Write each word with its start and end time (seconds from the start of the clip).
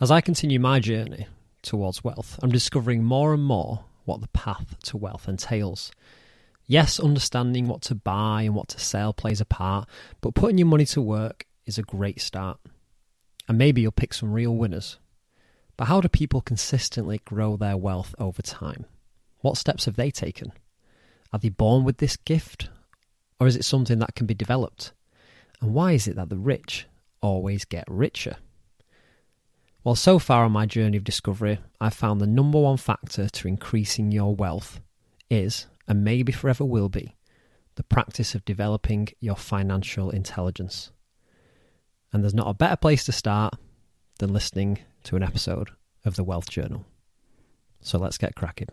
As 0.00 0.12
I 0.12 0.20
continue 0.20 0.60
my 0.60 0.78
journey 0.78 1.26
towards 1.60 2.04
wealth, 2.04 2.38
I'm 2.40 2.52
discovering 2.52 3.02
more 3.02 3.34
and 3.34 3.42
more 3.42 3.84
what 4.04 4.20
the 4.20 4.28
path 4.28 4.76
to 4.84 4.96
wealth 4.96 5.28
entails. 5.28 5.90
Yes, 6.68 7.00
understanding 7.00 7.66
what 7.66 7.82
to 7.82 7.96
buy 7.96 8.42
and 8.42 8.54
what 8.54 8.68
to 8.68 8.78
sell 8.78 9.12
plays 9.12 9.40
a 9.40 9.44
part, 9.44 9.88
but 10.20 10.36
putting 10.36 10.56
your 10.56 10.68
money 10.68 10.84
to 10.86 11.02
work 11.02 11.46
is 11.66 11.78
a 11.78 11.82
great 11.82 12.20
start. 12.20 12.60
And 13.48 13.58
maybe 13.58 13.80
you'll 13.80 13.90
pick 13.90 14.14
some 14.14 14.32
real 14.32 14.54
winners. 14.54 14.98
But 15.76 15.88
how 15.88 16.00
do 16.00 16.08
people 16.08 16.42
consistently 16.42 17.20
grow 17.24 17.56
their 17.56 17.76
wealth 17.76 18.14
over 18.20 18.40
time? 18.40 18.84
What 19.40 19.56
steps 19.56 19.86
have 19.86 19.96
they 19.96 20.12
taken? 20.12 20.52
Are 21.32 21.40
they 21.40 21.48
born 21.48 21.82
with 21.82 21.98
this 21.98 22.16
gift? 22.16 22.68
Or 23.40 23.48
is 23.48 23.56
it 23.56 23.64
something 23.64 23.98
that 23.98 24.14
can 24.14 24.26
be 24.26 24.34
developed? 24.34 24.92
And 25.60 25.74
why 25.74 25.90
is 25.90 26.06
it 26.06 26.14
that 26.14 26.28
the 26.28 26.38
rich 26.38 26.86
always 27.20 27.64
get 27.64 27.84
richer? 27.88 28.36
Well, 29.84 29.94
so 29.94 30.18
far 30.18 30.44
on 30.44 30.52
my 30.52 30.66
journey 30.66 30.96
of 30.96 31.04
discovery, 31.04 31.60
I've 31.80 31.94
found 31.94 32.20
the 32.20 32.26
number 32.26 32.60
one 32.60 32.78
factor 32.78 33.28
to 33.28 33.48
increasing 33.48 34.10
your 34.10 34.34
wealth 34.34 34.80
is, 35.30 35.66
and 35.86 36.04
maybe 36.04 36.32
forever 36.32 36.64
will 36.64 36.88
be, 36.88 37.14
the 37.76 37.84
practice 37.84 38.34
of 38.34 38.44
developing 38.44 39.08
your 39.20 39.36
financial 39.36 40.10
intelligence. 40.10 40.90
And 42.12 42.22
there's 42.22 42.34
not 42.34 42.48
a 42.48 42.54
better 42.54 42.76
place 42.76 43.04
to 43.04 43.12
start 43.12 43.54
than 44.18 44.32
listening 44.32 44.80
to 45.04 45.16
an 45.16 45.22
episode 45.22 45.70
of 46.04 46.16
the 46.16 46.24
Wealth 46.24 46.50
Journal. 46.50 46.84
So 47.80 47.98
let's 47.98 48.18
get 48.18 48.34
cracking. 48.34 48.68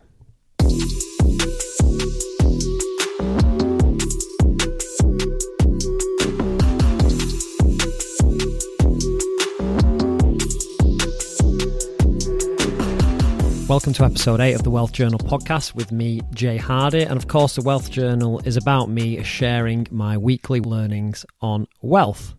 Welcome 13.68 13.94
to 13.94 14.04
episode 14.04 14.40
8 14.40 14.54
of 14.54 14.62
the 14.62 14.70
Wealth 14.70 14.92
Journal 14.92 15.18
podcast 15.18 15.74
with 15.74 15.90
me, 15.90 16.20
Jay 16.32 16.56
Hardy. 16.56 17.02
And 17.02 17.16
of 17.16 17.26
course, 17.26 17.56
the 17.56 17.62
Wealth 17.62 17.90
Journal 17.90 18.40
is 18.44 18.56
about 18.56 18.88
me 18.88 19.20
sharing 19.24 19.88
my 19.90 20.16
weekly 20.16 20.60
learnings 20.60 21.26
on 21.40 21.66
wealth. 21.82 22.36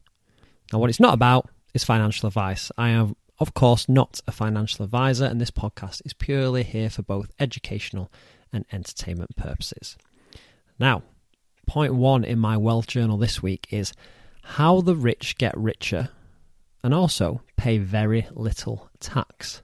Now, 0.71 0.79
what 0.79 0.89
it's 0.89 1.01
not 1.01 1.13
about 1.13 1.49
is 1.73 1.83
financial 1.83 2.27
advice. 2.27 2.71
I 2.77 2.89
am, 2.89 3.17
of 3.39 3.53
course, 3.53 3.89
not 3.89 4.21
a 4.25 4.31
financial 4.31 4.85
advisor, 4.85 5.25
and 5.25 5.41
this 5.41 5.51
podcast 5.51 6.01
is 6.05 6.13
purely 6.13 6.63
here 6.63 6.89
for 6.89 7.01
both 7.01 7.29
educational 7.41 8.09
and 8.53 8.63
entertainment 8.71 9.35
purposes. 9.35 9.97
Now, 10.79 11.03
point 11.65 11.93
one 11.93 12.23
in 12.23 12.39
my 12.39 12.55
Wealth 12.55 12.87
Journal 12.87 13.17
this 13.17 13.43
week 13.43 13.67
is 13.69 13.91
how 14.43 14.79
the 14.79 14.95
rich 14.95 15.37
get 15.37 15.57
richer 15.57 16.07
and 16.85 16.93
also 16.93 17.41
pay 17.57 17.79
very 17.79 18.27
little 18.33 18.89
tax. 19.01 19.61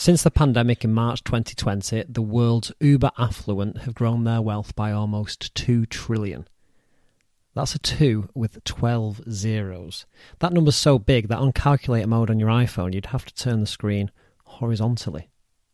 Since 0.00 0.22
the 0.22 0.30
pandemic 0.30 0.82
in 0.82 0.94
March 0.94 1.22
2020, 1.24 2.04
the 2.08 2.22
world's 2.22 2.72
uber 2.80 3.10
affluent 3.18 3.82
have 3.82 3.94
grown 3.94 4.24
their 4.24 4.40
wealth 4.40 4.74
by 4.74 4.92
almost 4.92 5.54
2 5.54 5.84
trillion. 5.84 6.48
That's 7.54 7.74
a 7.74 7.78
2 7.78 8.30
with 8.34 8.64
12 8.64 9.20
zeros. 9.30 10.06
That 10.38 10.54
number's 10.54 10.76
so 10.76 10.98
big 10.98 11.28
that 11.28 11.36
on 11.36 11.52
calculator 11.52 12.06
mode 12.06 12.30
on 12.30 12.40
your 12.40 12.48
iPhone, 12.48 12.94
you'd 12.94 13.12
have 13.12 13.26
to 13.26 13.34
turn 13.34 13.60
the 13.60 13.66
screen 13.66 14.10
horizontally. 14.44 15.28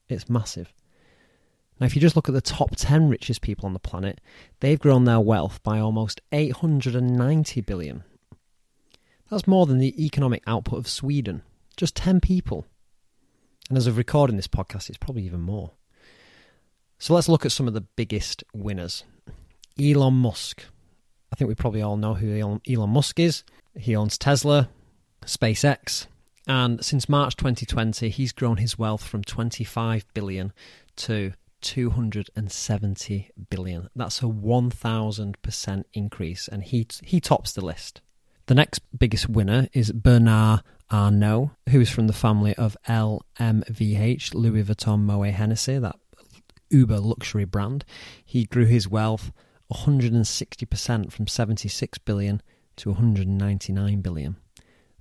It's 0.09 0.29
massive. 0.29 0.75
Now, 1.79 1.87
if 1.87 1.95
you 1.95 2.03
just 2.03 2.17
look 2.17 2.29
at 2.29 2.35
the 2.35 2.41
top 2.41 2.75
10 2.75 3.09
richest 3.09 3.43
people 3.43 3.67
on 3.67 3.75
the 3.75 3.79
planet, 3.79 4.21
they've 4.59 4.77
grown 4.77 5.05
their 5.05 5.21
wealth 5.21 5.63
by 5.63 5.79
almost 5.79 6.21
890 6.33 7.61
billion. 7.61 8.03
That's 9.31 9.47
more 9.47 9.67
than 9.67 9.79
the 9.79 10.05
economic 10.05 10.43
output 10.49 10.81
of 10.81 10.89
Sweden. 10.89 11.43
Just 11.77 11.95
10 11.95 12.19
people. 12.19 12.67
And 13.69 13.77
as 13.77 13.87
of 13.87 13.97
recording 13.97 14.37
this 14.37 14.47
podcast, 14.47 14.89
it's 14.89 14.99
probably 14.99 15.25
even 15.25 15.41
more. 15.41 15.73
So 16.99 17.15
let's 17.15 17.29
look 17.29 17.45
at 17.45 17.53
some 17.53 17.69
of 17.69 17.75
the 17.75 17.81
biggest 17.81 18.45
winners. 18.55 19.05
Elon 19.79 20.15
Musk. 20.15 20.65
I 21.33 21.37
think 21.37 21.49
we 21.49 21.55
probably 21.55 21.83
all 21.83 21.97
know 21.97 22.15
who 22.15 22.61
Elon 22.69 22.91
Musk 22.91 23.19
is. 23.19 23.43
He 23.77 23.95
owns 23.95 24.17
Tesla, 24.17 24.71
SpaceX, 25.27 26.07
and 26.47 26.85
since 26.85 27.09
March 27.09 27.37
2020, 27.37 28.09
he's 28.09 28.33
grown 28.33 28.59
his 28.59 28.79
wealth 28.79 29.05
from 29.05 29.25
25 29.25 30.07
billion 30.15 30.53
to 30.97 31.33
270 31.63 33.31
billion. 33.51 33.89
That's 33.97 34.21
a 34.21 34.27
1000% 34.27 35.85
increase, 35.93 36.49
and 36.49 36.63
he, 36.63 36.87
he 37.03 37.21
tops 37.21 37.53
the 37.53 37.65
list. 37.65 38.01
The 38.47 38.55
next 38.55 38.81
biggest 38.97 39.29
winner 39.29 39.69
is 39.73 39.91
Bernard 39.91 40.63
Arnault, 40.91 41.51
who 41.71 41.81
is 41.81 41.91
from 41.91 42.07
the 42.07 42.13
family 42.13 42.55
of 42.55 42.77
LMVH, 42.89 44.35
Louis 44.35 44.63
Vuitton 44.63 45.01
Moet 45.01 45.33
Hennessy, 45.33 45.79
that 45.79 45.97
uber 46.71 47.01
luxury 47.01 47.45
brand. 47.45 47.85
He 48.25 48.45
grew 48.45 48.67
his 48.67 48.89
wealth 48.89 49.33
160% 49.73 51.13
from 51.13 51.27
76 51.27 51.99
billion 51.99 52.43
to 52.77 52.91
199 52.91 54.01
billion. 54.01 54.37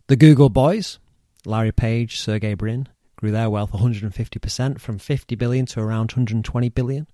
The 0.08 0.16
Google 0.16 0.50
boys, 0.50 1.00
Larry 1.46 1.72
Page, 1.72 2.20
Sergey 2.20 2.54
Brin, 2.54 2.88
grew 3.16 3.32
their 3.32 3.50
wealth 3.50 3.72
150% 3.72 4.80
from 4.80 4.98
50 4.98 5.36
billion 5.36 5.66
to 5.68 5.80
around 5.80 6.12
120 6.12 6.70
billion. 6.70 7.08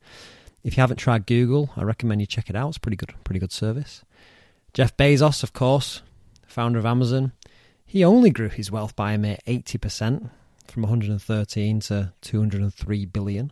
If 0.63 0.77
you 0.77 0.81
haven't 0.81 0.97
tried 0.97 1.25
Google, 1.25 1.71
I 1.75 1.83
recommend 1.83 2.21
you 2.21 2.27
check 2.27 2.49
it 2.49 2.55
out. 2.55 2.69
It's 2.69 2.77
pretty 2.77 2.97
good, 2.97 3.13
pretty 3.23 3.39
good 3.39 3.51
service. 3.51 4.03
Jeff 4.73 4.95
Bezos, 4.95 5.43
of 5.43 5.53
course, 5.53 6.01
founder 6.45 6.79
of 6.79 6.85
Amazon, 6.85 7.31
he 7.91 8.05
only 8.05 8.29
grew 8.29 8.47
his 8.47 8.71
wealth 8.71 8.95
by 8.95 9.11
a 9.11 9.17
mere 9.17 9.37
80% 9.45 10.29
from 10.65 10.83
113 10.83 11.79
to 11.81 12.13
203 12.21 13.05
billion. 13.07 13.51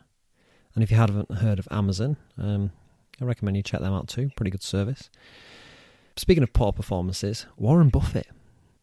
And 0.73 0.81
if 0.81 0.89
you 0.89 0.95
haven't 0.95 1.29
heard 1.29 1.59
of 1.59 1.67
Amazon, 1.69 2.16
um, 2.38 2.72
I 3.19 3.25
recommend 3.25 3.57
you 3.57 3.63
check 3.63 3.81
them 3.81 3.91
out 3.91 4.07
too. 4.07 4.31
Pretty 4.38 4.51
good 4.51 4.63
service. 4.63 5.09
Speaking 6.16 6.41
of 6.41 6.53
poor 6.53 6.72
performances, 6.72 7.47
Warren 7.57 7.89
Buffett. 7.89 8.27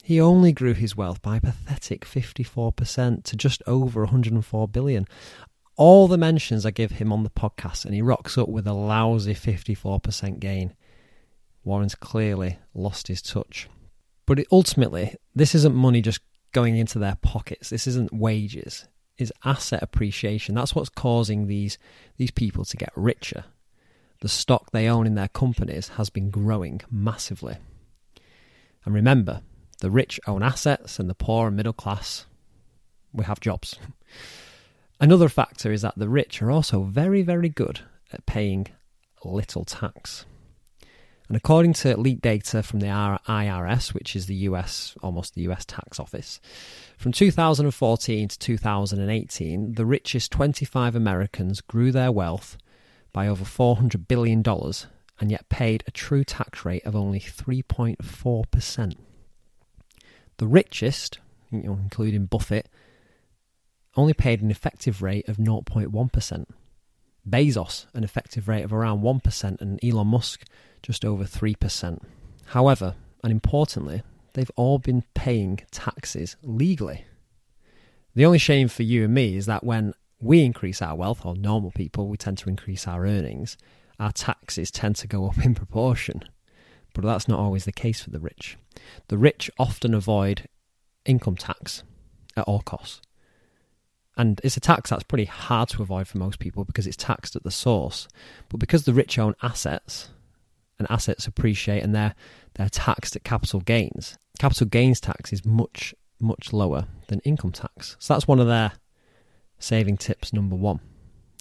He 0.04 0.20
only 0.20 0.52
grew 0.52 0.74
his 0.74 0.94
wealth 0.94 1.22
by 1.22 1.38
a 1.38 1.40
pathetic 1.40 2.04
54% 2.04 3.24
to 3.24 3.34
just 3.34 3.62
over 3.66 4.02
104 4.02 4.68
billion. 4.68 5.08
All 5.76 6.06
the 6.06 6.18
mentions 6.18 6.66
I 6.66 6.70
give 6.70 6.90
him 6.90 7.14
on 7.14 7.22
the 7.22 7.30
podcast, 7.30 7.86
and 7.86 7.94
he 7.94 8.02
rocks 8.02 8.36
up 8.36 8.50
with 8.50 8.66
a 8.66 8.74
lousy 8.74 9.32
54% 9.32 10.38
gain. 10.38 10.74
Warren's 11.64 11.94
clearly 11.94 12.58
lost 12.74 13.08
his 13.08 13.22
touch. 13.22 13.70
But 14.26 14.40
it, 14.40 14.48
ultimately, 14.50 15.14
this 15.34 15.54
isn't 15.54 15.74
money 15.74 16.02
just 16.02 16.20
going 16.52 16.76
into 16.76 16.98
their 16.98 17.16
pockets. 17.22 17.70
This 17.70 17.86
isn't 17.86 18.12
wages. 18.12 18.86
It's 19.18 19.32
asset 19.44 19.82
appreciation. 19.82 20.54
That's 20.54 20.74
what's 20.74 20.88
causing 20.88 21.46
these 21.46 21.78
these 22.16 22.30
people 22.30 22.64
to 22.64 22.76
get 22.76 22.92
richer. 22.96 23.44
The 24.20 24.28
stock 24.28 24.70
they 24.70 24.88
own 24.88 25.06
in 25.06 25.14
their 25.14 25.28
companies 25.28 25.88
has 25.90 26.10
been 26.10 26.30
growing 26.30 26.80
massively. 26.90 27.56
And 28.84 28.94
remember, 28.94 29.42
the 29.80 29.90
rich 29.90 30.18
own 30.26 30.42
assets 30.42 30.98
and 30.98 31.08
the 31.08 31.14
poor 31.14 31.48
and 31.48 31.56
middle 31.56 31.72
class 31.72 32.26
we 33.12 33.24
have 33.24 33.40
jobs. 33.40 33.76
Another 35.00 35.28
factor 35.28 35.72
is 35.72 35.82
that 35.82 35.94
the 35.96 36.08
rich 36.08 36.40
are 36.40 36.50
also 36.50 36.82
very, 36.82 37.22
very 37.22 37.48
good 37.48 37.80
at 38.12 38.26
paying 38.26 38.68
little 39.24 39.64
tax. 39.64 40.24
And 41.28 41.36
according 41.36 41.72
to 41.74 41.96
leaked 41.96 42.22
data 42.22 42.62
from 42.62 42.80
the 42.80 42.86
IRS, 42.86 43.92
which 43.92 44.14
is 44.14 44.26
the 44.26 44.34
US, 44.50 44.96
almost 45.02 45.34
the 45.34 45.42
US 45.42 45.64
tax 45.64 45.98
office, 45.98 46.40
from 46.96 47.12
2014 47.12 48.28
to 48.28 48.38
2018, 48.38 49.72
the 49.72 49.84
richest 49.84 50.30
25 50.30 50.94
Americans 50.94 51.60
grew 51.60 51.90
their 51.90 52.12
wealth 52.12 52.56
by 53.12 53.26
over 53.26 53.44
$400 53.44 54.06
billion 54.06 54.42
and 55.18 55.30
yet 55.30 55.48
paid 55.48 55.82
a 55.86 55.90
true 55.90 56.22
tax 56.22 56.64
rate 56.64 56.84
of 56.84 56.94
only 56.94 57.20
3.4%. 57.20 58.96
The 60.36 60.46
richest, 60.46 61.18
including 61.50 62.26
Buffett, 62.26 62.68
only 63.96 64.12
paid 64.12 64.42
an 64.42 64.50
effective 64.50 65.02
rate 65.02 65.28
of 65.28 65.38
0.1%. 65.38 66.46
Bezos, 67.28 67.86
an 67.94 68.04
effective 68.04 68.46
rate 68.46 68.62
of 68.62 68.72
around 68.72 69.00
1%, 69.00 69.60
and 69.60 69.82
Elon 69.82 70.06
Musk, 70.08 70.44
just 70.86 71.04
over 71.04 71.24
3%. 71.24 71.98
However, 72.46 72.94
and 73.24 73.32
importantly, 73.32 74.02
they've 74.34 74.50
all 74.54 74.78
been 74.78 75.02
paying 75.14 75.58
taxes 75.72 76.36
legally. 76.42 77.04
The 78.14 78.24
only 78.24 78.38
shame 78.38 78.68
for 78.68 78.84
you 78.84 79.04
and 79.04 79.12
me 79.12 79.36
is 79.36 79.46
that 79.46 79.64
when 79.64 79.94
we 80.20 80.44
increase 80.44 80.80
our 80.80 80.94
wealth, 80.94 81.26
or 81.26 81.34
normal 81.34 81.72
people, 81.72 82.08
we 82.08 82.16
tend 82.16 82.38
to 82.38 82.48
increase 82.48 82.86
our 82.86 83.04
earnings, 83.04 83.58
our 83.98 84.12
taxes 84.12 84.70
tend 84.70 84.94
to 84.96 85.08
go 85.08 85.26
up 85.26 85.44
in 85.44 85.56
proportion. 85.56 86.22
But 86.94 87.04
that's 87.04 87.26
not 87.26 87.40
always 87.40 87.64
the 87.64 87.72
case 87.72 88.00
for 88.00 88.10
the 88.10 88.20
rich. 88.20 88.56
The 89.08 89.18
rich 89.18 89.50
often 89.58 89.92
avoid 89.92 90.48
income 91.04 91.36
tax 91.36 91.82
at 92.36 92.44
all 92.44 92.60
costs. 92.60 93.02
And 94.16 94.40
it's 94.44 94.56
a 94.56 94.60
tax 94.60 94.90
that's 94.90 95.02
pretty 95.02 95.26
hard 95.26 95.68
to 95.70 95.82
avoid 95.82 96.06
for 96.06 96.18
most 96.18 96.38
people 96.38 96.64
because 96.64 96.86
it's 96.86 96.96
taxed 96.96 97.34
at 97.34 97.42
the 97.42 97.50
source. 97.50 98.06
But 98.48 98.60
because 98.60 98.84
the 98.84 98.94
rich 98.94 99.18
own 99.18 99.34
assets, 99.42 100.10
and 100.78 100.86
assets 100.90 101.26
appreciate 101.26 101.82
and 101.82 101.94
they're 101.94 102.14
they're 102.54 102.68
taxed 102.68 103.16
at 103.16 103.24
capital 103.24 103.60
gains. 103.60 104.18
Capital 104.38 104.66
gains 104.66 105.00
tax 105.00 105.32
is 105.32 105.44
much 105.44 105.94
much 106.20 106.52
lower 106.52 106.86
than 107.08 107.20
income 107.20 107.52
tax. 107.52 107.96
So 107.98 108.14
that's 108.14 108.28
one 108.28 108.40
of 108.40 108.46
their 108.46 108.72
saving 109.58 109.96
tips 109.96 110.32
number 110.32 110.56
one 110.56 110.80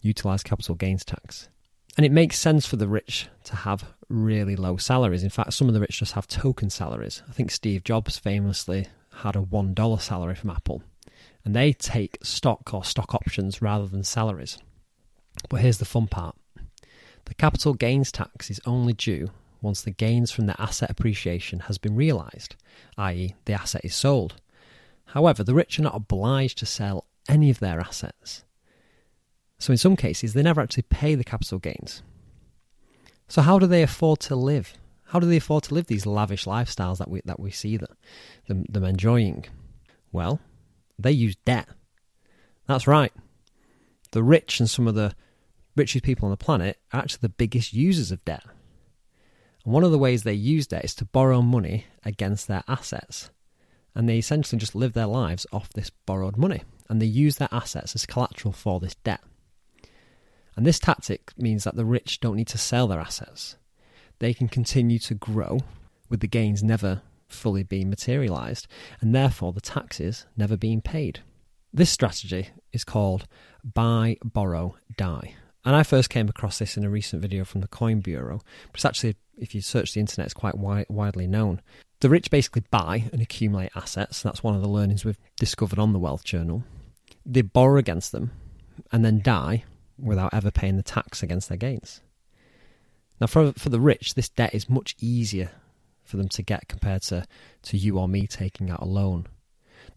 utilize 0.01 0.43
capital 0.43 0.75
gains 0.75 1.03
tax. 1.03 1.49
And 1.97 2.05
it 2.05 2.11
makes 2.11 2.37
sense 2.37 2.65
for 2.65 2.75
the 2.75 2.87
rich 2.87 3.27
to 3.45 3.55
have 3.55 3.93
really 4.09 4.55
low 4.55 4.77
salaries. 4.77 5.23
In 5.23 5.29
fact, 5.29 5.53
some 5.53 5.67
of 5.67 5.73
the 5.73 5.79
rich 5.79 5.99
just 5.99 6.13
have 6.13 6.27
token 6.27 6.69
salaries. 6.69 7.23
I 7.27 7.31
think 7.31 7.51
Steve 7.51 7.83
Jobs 7.83 8.17
famously 8.17 8.87
had 9.21 9.35
a 9.35 9.41
$1 9.41 10.01
salary 10.01 10.35
from 10.35 10.49
Apple, 10.49 10.83
and 11.45 11.55
they 11.55 11.71
take 11.71 12.17
stock 12.21 12.73
or 12.73 12.83
stock 12.83 13.15
options 13.15 13.61
rather 13.61 13.87
than 13.87 14.03
salaries. 14.03 14.57
But 15.49 15.61
here's 15.61 15.77
the 15.77 15.85
fun 15.85 16.07
part 16.07 16.35
the 17.25 17.33
capital 17.33 17.73
gains 17.73 18.11
tax 18.11 18.49
is 18.49 18.61
only 18.65 18.93
due 18.93 19.29
once 19.61 19.81
the 19.81 19.91
gains 19.91 20.31
from 20.31 20.45
the 20.45 20.61
asset 20.61 20.89
appreciation 20.89 21.61
has 21.61 21.77
been 21.77 21.95
realised, 21.95 22.55
i.e., 22.97 23.35
the 23.45 23.53
asset 23.53 23.83
is 23.83 23.95
sold. 23.95 24.35
However, 25.05 25.43
the 25.43 25.55
rich 25.55 25.79
are 25.79 25.83
not 25.83 25.95
obliged 25.95 26.57
to 26.59 26.65
sell 26.65 27.05
any 27.27 27.49
of 27.49 27.59
their 27.59 27.79
assets. 27.79 28.43
So, 29.57 29.71
in 29.71 29.77
some 29.77 29.95
cases, 29.95 30.33
they 30.33 30.43
never 30.43 30.61
actually 30.61 30.83
pay 30.83 31.15
the 31.15 31.23
capital 31.23 31.59
gains. 31.59 32.03
So, 33.27 33.41
how 33.41 33.57
do 33.57 33.65
they 33.65 33.81
afford 33.81 34.19
to 34.21 34.35
live? 34.35 34.73
How 35.05 35.19
do 35.19 35.27
they 35.27 35.37
afford 35.37 35.63
to 35.63 35.73
live 35.73 35.87
these 35.87 36.05
lavish 36.05 36.45
lifestyles 36.45 36.97
that 36.97 37.09
we, 37.09 37.21
that 37.25 37.39
we 37.39 37.51
see 37.51 37.77
them, 37.77 37.95
them, 38.47 38.65
them 38.69 38.83
enjoying? 38.83 39.45
Well, 40.11 40.39
they 40.99 41.11
use 41.11 41.35
debt. 41.45 41.67
That's 42.67 42.87
right. 42.87 43.13
The 44.11 44.23
rich 44.23 44.59
and 44.59 44.69
some 44.69 44.87
of 44.87 44.95
the 44.95 45.15
richest 45.75 46.05
people 46.05 46.25
on 46.25 46.31
the 46.31 46.37
planet 46.37 46.79
are 46.93 47.01
actually 47.01 47.19
the 47.21 47.29
biggest 47.29 47.73
users 47.73 48.11
of 48.11 48.23
debt. 48.25 48.43
And 49.63 49.73
one 49.73 49.83
of 49.83 49.91
the 49.91 49.97
ways 49.97 50.23
they 50.23 50.33
use 50.33 50.67
debt 50.67 50.85
is 50.85 50.95
to 50.95 51.05
borrow 51.05 51.41
money 51.41 51.85
against 52.03 52.47
their 52.47 52.63
assets. 52.67 53.31
And 53.93 54.07
they 54.07 54.17
essentially 54.17 54.59
just 54.59 54.75
live 54.75 54.93
their 54.93 55.07
lives 55.07 55.47
off 55.51 55.69
this 55.69 55.89
borrowed 55.89 56.37
money. 56.37 56.63
And 56.89 57.01
they 57.01 57.07
use 57.07 57.37
their 57.37 57.49
assets 57.51 57.95
as 57.95 58.05
collateral 58.05 58.51
for 58.51 58.79
this 58.79 58.95
debt. 58.95 59.21
And 60.55 60.65
this 60.65 60.79
tactic 60.79 61.31
means 61.37 61.63
that 61.63 61.75
the 61.75 61.85
rich 61.85 62.19
don't 62.19 62.35
need 62.35 62.47
to 62.47 62.57
sell 62.57 62.87
their 62.87 62.99
assets. 62.99 63.57
They 64.19 64.33
can 64.33 64.47
continue 64.47 64.99
to 64.99 65.15
grow 65.15 65.59
with 66.09 66.19
the 66.19 66.27
gains 66.27 66.63
never 66.63 67.01
fully 67.27 67.63
being 67.63 67.89
materialized 67.89 68.67
and 69.01 69.13
therefore 69.13 69.51
the 69.51 69.61
taxes 69.61 70.25
never 70.37 70.55
being 70.55 70.81
paid. 70.81 71.21
This 71.73 71.89
strategy 71.89 72.49
is 72.71 72.83
called 72.83 73.27
buy, 73.63 74.17
borrow, 74.23 74.77
die. 74.95 75.35
And 75.65 75.75
I 75.75 75.81
first 75.81 76.11
came 76.11 76.29
across 76.29 76.59
this 76.59 76.77
in 76.77 76.83
a 76.83 76.89
recent 76.89 77.23
video 77.23 77.43
from 77.43 77.61
the 77.61 77.67
Coin 77.67 77.99
Bureau, 77.99 78.41
but 78.71 78.75
it's 78.75 78.85
actually, 78.85 79.15
if 79.35 79.55
you 79.55 79.61
search 79.61 79.93
the 79.93 79.99
internet, 79.99 80.27
it's 80.27 80.33
quite 80.33 80.53
wi- 80.53 80.85
widely 80.89 81.25
known. 81.25 81.59
The 82.01 82.09
rich 82.09 82.29
basically 82.29 82.63
buy 82.69 83.05
and 83.11 83.19
accumulate 83.19 83.71
assets. 83.75 84.21
That's 84.21 84.43
one 84.43 84.55
of 84.55 84.61
the 84.61 84.69
learnings 84.69 85.03
we've 85.03 85.19
discovered 85.37 85.79
on 85.79 85.91
the 85.91 85.99
Wealth 85.99 86.23
Journal. 86.23 86.63
They 87.25 87.41
borrow 87.41 87.77
against 87.77 88.11
them 88.11 88.31
and 88.91 89.03
then 89.03 89.21
die 89.21 89.63
without 89.97 90.35
ever 90.35 90.51
paying 90.51 90.77
the 90.77 90.83
tax 90.83 91.23
against 91.23 91.49
their 91.49 91.57
gains. 91.57 92.01
Now, 93.19 93.27
for, 93.27 93.53
for 93.53 93.69
the 93.69 93.79
rich, 93.79 94.13
this 94.13 94.29
debt 94.29 94.53
is 94.53 94.69
much 94.69 94.95
easier 94.99 95.49
for 96.03 96.17
them 96.17 96.29
to 96.29 96.43
get 96.43 96.67
compared 96.67 97.01
to, 97.03 97.25
to 97.63 97.77
you 97.77 97.97
or 97.97 98.07
me 98.07 98.27
taking 98.27 98.69
out 98.69 98.83
a 98.83 98.85
loan. 98.85 99.25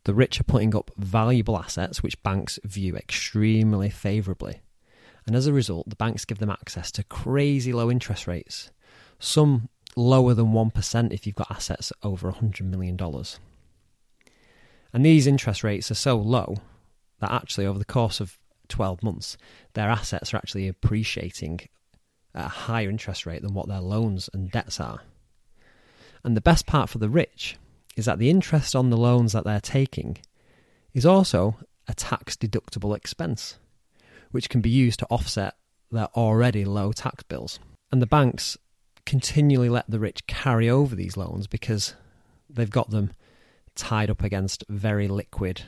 The 0.05 0.15
rich 0.15 0.41
are 0.41 0.44
putting 0.44 0.75
up 0.75 0.91
valuable 0.97 1.59
assets 1.59 2.03
which 2.03 2.23
banks 2.23 2.59
view 2.65 2.97
extremely 2.97 3.91
favourably. 3.91 4.62
And 5.29 5.37
as 5.37 5.47
a 5.47 5.53
result, 5.53 5.91
the 5.91 5.95
banks 5.95 6.25
give 6.25 6.39
them 6.39 6.49
access 6.49 6.91
to 6.93 7.05
crazy 7.05 7.71
low 7.71 7.91
interest 7.91 8.27
rates, 8.27 8.71
some 9.19 9.69
lower 9.95 10.33
than 10.33 10.53
1% 10.53 11.13
if 11.13 11.27
you've 11.27 11.37
got 11.37 11.51
assets 11.51 11.93
over 12.03 12.33
$100 12.33 12.63
million. 12.63 12.99
And 14.91 15.05
these 15.05 15.27
interest 15.27 15.63
rates 15.63 15.91
are 15.91 15.95
so 15.95 16.17
low 16.17 16.57
that 17.21 17.31
actually, 17.31 17.67
over 17.67 17.79
the 17.79 17.85
course 17.85 18.21
of 18.21 18.39
12 18.69 19.03
months, 19.03 19.37
their 19.75 19.91
assets 19.91 20.33
are 20.33 20.39
actually 20.39 20.67
appreciating 20.67 21.61
at 22.35 22.47
a 22.47 22.49
higher 22.49 22.89
interest 22.89 23.27
rate 23.27 23.43
than 23.43 23.53
what 23.53 23.69
their 23.69 23.83
loans 23.83 24.31
and 24.33 24.51
debts 24.51 24.81
are. 24.81 25.03
And 26.25 26.35
the 26.35 26.41
best 26.41 26.65
part 26.65 26.89
for 26.89 26.97
the 26.97 27.11
rich 27.11 27.59
is 27.99 28.07
that 28.07 28.19
the 28.19 28.31
interest 28.31 28.75
on 28.75 28.89
the 28.89 28.97
loans 28.97 29.35
that 29.35 29.45
they're 29.45 29.61
taking 29.61 30.17
is 30.95 31.05
also 31.05 31.59
a 31.87 31.93
tax 31.93 32.35
deductible 32.35 32.97
expense, 32.97 33.59
which 34.31 34.49
can 34.49 34.61
be 34.61 34.71
used 34.71 34.99
to 35.01 35.07
offset 35.07 35.55
their 35.91 36.09
already 36.15 36.65
low 36.65 36.93
tax 36.93 37.23
bills. 37.23 37.59
And 37.91 38.03
the 38.03 38.07
banks 38.07 38.57
continually 39.07 39.71
let 39.71 39.91
the 39.91 39.99
rich 39.99 40.27
carry 40.27 40.69
over 40.69 40.95
these 40.95 41.17
loans 41.17 41.47
because 41.47 41.95
they've 42.51 42.71
got 42.71 42.91
them 42.91 43.13
tied 43.75 44.11
up 44.11 44.23
against 44.23 44.65
very 44.69 45.09
liquid 45.09 45.63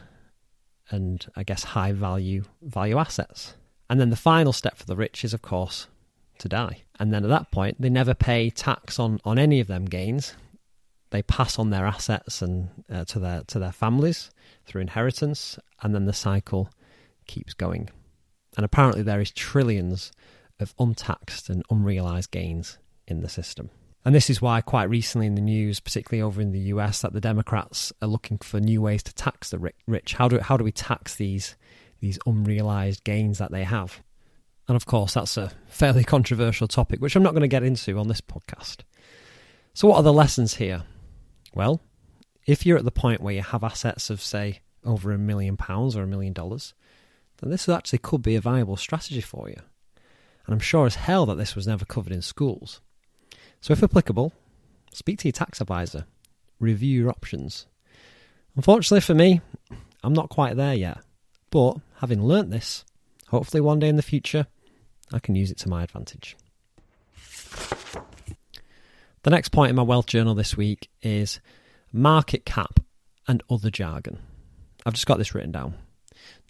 and 0.90 1.24
I 1.36 1.44
guess 1.44 1.62
high 1.64 1.92
value 1.92 2.44
value 2.60 2.98
assets. 2.98 3.54
And 3.88 3.98
then 3.98 4.10
the 4.10 4.16
final 4.16 4.52
step 4.52 4.76
for 4.76 4.84
the 4.84 4.96
rich 4.96 5.24
is 5.24 5.32
of 5.32 5.42
course 5.42 5.86
to 6.38 6.48
die. 6.48 6.82
And 6.98 7.12
then 7.12 7.24
at 7.24 7.30
that 7.30 7.50
point 7.50 7.80
they 7.80 7.88
never 7.88 8.14
pay 8.14 8.50
tax 8.50 8.98
on 8.98 9.20
on 9.24 9.38
any 9.38 9.60
of 9.60 9.68
them 9.68 9.86
gains. 9.86 10.34
They 11.10 11.22
pass 11.22 11.58
on 11.58 11.70
their 11.70 11.86
assets 11.86 12.42
and 12.42 12.68
uh, 12.92 13.04
to 13.06 13.18
their 13.18 13.42
to 13.46 13.58
their 13.58 13.72
families 13.72 14.30
through 14.66 14.82
inheritance 14.82 15.58
and 15.82 15.94
then 15.94 16.04
the 16.04 16.12
cycle 16.12 16.68
keeps 17.26 17.54
going. 17.54 17.88
And 18.56 18.64
apparently 18.64 19.02
there 19.02 19.20
is 19.20 19.30
trillions 19.30 20.12
of 20.58 20.74
untaxed 20.78 21.48
and 21.48 21.62
unrealized 21.70 22.30
gains 22.30 22.78
in 23.06 23.20
the 23.20 23.28
system. 23.28 23.70
And 24.04 24.14
this 24.14 24.30
is 24.30 24.40
why, 24.40 24.60
quite 24.60 24.88
recently 24.88 25.26
in 25.26 25.34
the 25.34 25.42
news, 25.42 25.78
particularly 25.78 26.22
over 26.22 26.40
in 26.40 26.52
the 26.52 26.60
US, 26.60 27.02
that 27.02 27.12
the 27.12 27.20
Democrats 27.20 27.92
are 28.00 28.08
looking 28.08 28.38
for 28.38 28.58
new 28.58 28.80
ways 28.80 29.02
to 29.04 29.14
tax 29.14 29.50
the 29.50 29.72
rich. 29.86 30.14
How 30.14 30.26
do 30.28 30.38
how 30.38 30.56
do 30.56 30.64
we 30.64 30.72
tax 30.72 31.16
these 31.16 31.56
these 32.00 32.18
unrealized 32.24 33.04
gains 33.04 33.38
that 33.38 33.50
they 33.52 33.64
have? 33.64 34.02
And 34.68 34.76
of 34.76 34.86
course, 34.86 35.14
that's 35.14 35.36
a 35.36 35.52
fairly 35.66 36.04
controversial 36.14 36.68
topic, 36.68 37.00
which 37.00 37.14
I'm 37.14 37.22
not 37.22 37.32
going 37.32 37.42
to 37.42 37.48
get 37.48 37.62
into 37.62 37.98
on 37.98 38.08
this 38.08 38.22
podcast. 38.22 38.78
So, 39.74 39.88
what 39.88 39.96
are 39.96 40.02
the 40.02 40.12
lessons 40.12 40.54
here? 40.54 40.84
Well, 41.54 41.80
if 42.46 42.64
you're 42.64 42.78
at 42.78 42.84
the 42.84 42.90
point 42.90 43.20
where 43.20 43.34
you 43.34 43.42
have 43.42 43.62
assets 43.62 44.10
of, 44.10 44.22
say, 44.22 44.60
over 44.84 45.12
a 45.12 45.18
million 45.18 45.56
pounds 45.56 45.94
or 45.94 46.02
a 46.02 46.06
million 46.06 46.32
dollars, 46.32 46.72
then 47.40 47.50
this 47.50 47.68
actually 47.68 47.98
could 48.00 48.22
be 48.22 48.36
a 48.36 48.40
viable 48.40 48.76
strategy 48.76 49.20
for 49.20 49.48
you. 49.48 49.56
And 50.46 50.54
I'm 50.54 50.60
sure 50.60 50.86
as 50.86 50.96
hell 50.96 51.26
that 51.26 51.36
this 51.36 51.54
was 51.54 51.66
never 51.66 51.84
covered 51.84 52.12
in 52.12 52.22
schools. 52.22 52.80
So, 53.60 53.72
if 53.72 53.82
applicable, 53.82 54.32
speak 54.92 55.18
to 55.20 55.28
your 55.28 55.32
tax 55.32 55.60
advisor, 55.60 56.06
review 56.58 57.00
your 57.00 57.10
options. 57.10 57.66
Unfortunately 58.56 59.00
for 59.00 59.14
me, 59.14 59.40
I'm 60.02 60.12
not 60.12 60.28
quite 60.28 60.56
there 60.56 60.74
yet, 60.74 60.98
but 61.50 61.76
having 61.98 62.22
learnt 62.22 62.50
this, 62.50 62.84
hopefully 63.28 63.60
one 63.60 63.78
day 63.78 63.88
in 63.88 63.96
the 63.96 64.02
future, 64.02 64.46
I 65.12 65.18
can 65.18 65.34
use 65.34 65.50
it 65.50 65.58
to 65.58 65.68
my 65.68 65.82
advantage. 65.82 66.36
The 69.22 69.30
next 69.30 69.50
point 69.50 69.70
in 69.70 69.76
my 69.76 69.82
wealth 69.82 70.06
journal 70.06 70.34
this 70.34 70.56
week 70.56 70.88
is 71.02 71.40
market 71.92 72.46
cap 72.46 72.80
and 73.28 73.42
other 73.50 73.70
jargon. 73.70 74.18
I've 74.86 74.94
just 74.94 75.06
got 75.06 75.18
this 75.18 75.34
written 75.34 75.52
down. 75.52 75.74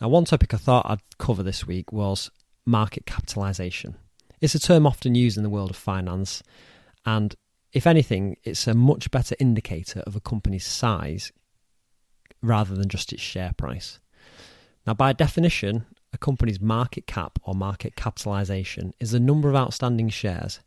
Now, 0.01 0.09
one 0.09 0.25
topic 0.25 0.55
I 0.55 0.57
thought 0.57 0.87
I'd 0.89 1.01
cover 1.19 1.43
this 1.43 1.67
week 1.67 1.93
was 1.93 2.31
market 2.67 3.07
capitalization. 3.07 3.97
It's 4.41 4.55
a 4.55 4.61
term 4.61 4.87
often 4.87 5.15
used 5.15 5.37
in 5.37 5.43
the 5.43 5.51
world 5.51 5.71
of 5.71 5.77
finance 5.77 6.43
and 7.05 7.35
if 7.73 7.87
anything, 7.87 8.37
it's 8.43 8.67
a 8.67 8.75
much 8.75 9.11
better 9.11 9.37
indicator 9.39 10.01
of 10.01 10.17
a 10.17 10.21
company's 10.21 10.67
size 10.67 11.31
rather 12.43 12.75
than 12.75 12.89
just 12.89 13.13
its 13.13 13.23
share 13.23 13.53
price. 13.57 14.01
Now, 14.87 14.95
by 14.95 15.13
definition, 15.13 15.87
a 16.13 16.19
company's 16.19 16.61
market 16.61 17.07
cap 17.07 17.39
or 17.45 17.55
market 17.55 17.95
capitalization 17.95 18.93
is 18.99 19.13
the 19.13 19.21
number 19.21 19.49
of 19.49 19.55
outstanding 19.55 20.09
shares 20.09 20.61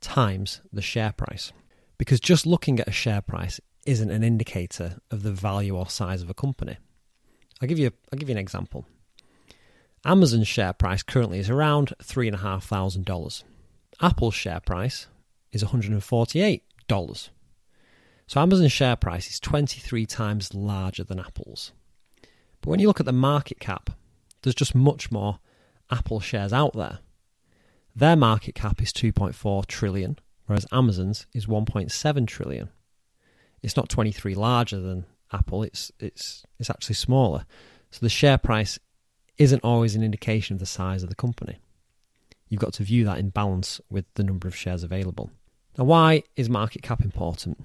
times 0.00 0.60
the 0.72 0.82
share 0.82 1.12
price. 1.12 1.52
Because 1.96 2.20
just 2.20 2.46
looking 2.46 2.80
at 2.80 2.88
a 2.88 2.92
share 2.92 3.22
price 3.22 3.60
isn't 3.86 4.10
an 4.10 4.22
indicator 4.22 4.98
of 5.10 5.22
the 5.22 5.32
value 5.32 5.76
or 5.76 5.88
size 5.88 6.22
of 6.22 6.28
a 6.28 6.34
company. 6.34 6.76
I'll 7.60 7.68
give 7.68 7.78
you, 7.78 7.92
I'll 8.12 8.18
give 8.18 8.28
you 8.28 8.34
an 8.34 8.38
example. 8.38 8.86
Amazon's 10.04 10.48
share 10.48 10.72
price 10.72 11.02
currently 11.02 11.38
is 11.38 11.50
around 11.50 11.92
$3,500. 12.02 13.42
Apple's 14.00 14.34
share 14.34 14.60
price 14.60 15.06
is 15.52 15.62
$148. 15.62 17.28
So 18.26 18.40
Amazon's 18.40 18.72
share 18.72 18.96
price 18.96 19.28
is 19.28 19.40
23 19.40 20.06
times 20.06 20.54
larger 20.54 21.04
than 21.04 21.20
Apple's. 21.20 21.72
But 22.60 22.70
when 22.70 22.80
you 22.80 22.86
look 22.86 23.00
at 23.00 23.06
the 23.06 23.12
market 23.12 23.60
cap, 23.60 23.90
there's 24.42 24.54
just 24.54 24.74
much 24.74 25.10
more 25.10 25.40
Apple 25.90 26.20
shares 26.20 26.52
out 26.52 26.74
there. 26.74 27.00
Their 27.94 28.16
market 28.16 28.54
cap 28.54 28.80
is 28.80 28.92
2.4 28.92 29.66
trillion, 29.66 30.18
whereas 30.46 30.66
Amazon's 30.72 31.26
is 31.34 31.46
1.7 31.46 32.26
trillion. 32.26 32.70
It's 33.62 33.76
not 33.76 33.88
23 33.88 34.34
larger 34.34 34.80
than 34.80 35.04
Apple, 35.32 35.62
it's 35.62 35.92
it's 35.98 36.44
it's 36.58 36.70
actually 36.70 36.96
smaller. 36.96 37.44
So 37.90 37.98
the 38.02 38.08
share 38.08 38.38
price 38.38 38.78
isn't 39.38 39.64
always 39.64 39.94
an 39.94 40.02
indication 40.02 40.54
of 40.54 40.60
the 40.60 40.66
size 40.66 41.02
of 41.02 41.08
the 41.08 41.14
company. 41.14 41.58
You've 42.48 42.60
got 42.60 42.74
to 42.74 42.82
view 42.82 43.04
that 43.04 43.18
in 43.18 43.30
balance 43.30 43.80
with 43.88 44.04
the 44.14 44.24
number 44.24 44.46
of 44.48 44.56
shares 44.56 44.82
available. 44.82 45.30
Now, 45.78 45.84
why 45.84 46.24
is 46.36 46.50
market 46.50 46.82
cap 46.82 47.00
important? 47.00 47.62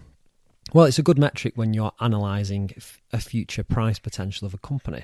Well, 0.74 0.86
it's 0.86 1.00
a 1.00 1.04
good 1.04 1.20
metric 1.20 1.54
when 1.56 1.74
you're 1.74 1.92
analysing 2.00 2.72
a 3.12 3.20
future 3.20 3.64
price 3.64 4.00
potential 4.00 4.46
of 4.46 4.54
a 4.54 4.58
company. 4.60 5.04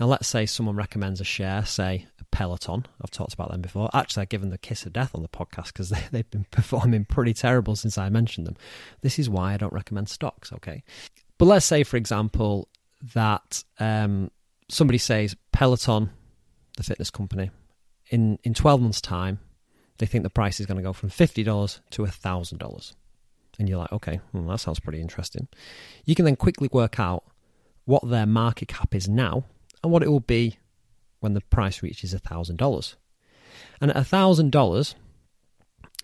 Now, 0.00 0.06
let's 0.06 0.26
say 0.26 0.44
someone 0.44 0.74
recommends 0.74 1.20
a 1.20 1.24
share, 1.24 1.64
say 1.64 2.06
a 2.20 2.24
Peloton. 2.24 2.86
I've 3.00 3.10
talked 3.10 3.32
about 3.32 3.52
them 3.52 3.60
before. 3.60 3.88
Actually, 3.94 4.22
I've 4.22 4.28
given 4.30 4.50
the 4.50 4.58
kiss 4.58 4.84
of 4.86 4.92
death 4.92 5.14
on 5.14 5.22
the 5.22 5.28
podcast 5.28 5.66
because 5.66 5.88
they, 5.90 6.02
they've 6.10 6.30
been 6.30 6.46
performing 6.50 7.04
pretty 7.04 7.34
terrible 7.34 7.76
since 7.76 7.96
I 7.96 8.08
mentioned 8.08 8.46
them. 8.46 8.56
This 9.02 9.18
is 9.18 9.30
why 9.30 9.54
I 9.54 9.56
don't 9.56 9.72
recommend 9.72 10.08
stocks, 10.08 10.52
okay? 10.52 10.82
But 11.38 11.46
let's 11.46 11.66
say, 11.66 11.82
for 11.82 11.96
example, 11.96 12.68
that 13.14 13.64
um, 13.78 14.30
somebody 14.68 14.98
says 14.98 15.36
Peloton, 15.52 16.10
the 16.76 16.82
fitness 16.82 17.10
company, 17.10 17.50
in, 18.10 18.38
in 18.44 18.54
12 18.54 18.80
months' 18.80 19.00
time, 19.00 19.40
they 19.98 20.06
think 20.06 20.24
the 20.24 20.30
price 20.30 20.60
is 20.60 20.66
going 20.66 20.76
to 20.76 20.82
go 20.82 20.92
from 20.92 21.10
$50 21.10 21.80
to 21.90 22.02
$1,000. 22.02 22.92
And 23.58 23.68
you're 23.68 23.78
like, 23.78 23.92
okay, 23.92 24.20
well, 24.32 24.44
that 24.44 24.58
sounds 24.58 24.80
pretty 24.80 25.00
interesting. 25.00 25.48
You 26.04 26.14
can 26.14 26.24
then 26.24 26.36
quickly 26.36 26.68
work 26.72 26.98
out 26.98 27.24
what 27.84 28.08
their 28.08 28.26
market 28.26 28.68
cap 28.68 28.94
is 28.94 29.08
now 29.08 29.44
and 29.82 29.92
what 29.92 30.02
it 30.02 30.08
will 30.08 30.20
be 30.20 30.58
when 31.20 31.34
the 31.34 31.40
price 31.40 31.82
reaches 31.82 32.14
$1,000. 32.14 32.94
And 33.80 33.90
at 33.90 33.96
$1,000, 33.96 34.94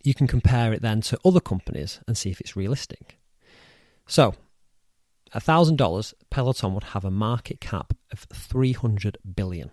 you 0.02 0.14
can 0.14 0.26
compare 0.26 0.72
it 0.72 0.82
then 0.82 1.00
to 1.02 1.18
other 1.25 1.40
companies 1.40 2.00
and 2.06 2.16
see 2.16 2.30
if 2.30 2.40
it's 2.40 2.56
realistic. 2.56 3.18
So, 4.06 4.34
$1,000, 5.34 6.14
Peloton 6.30 6.75
would 6.75 6.84
have 6.84 7.04
a 7.04 7.10
market 7.10 7.60
cap 7.60 7.94
of 8.12 8.20
300 8.32 9.18
billion. 9.34 9.70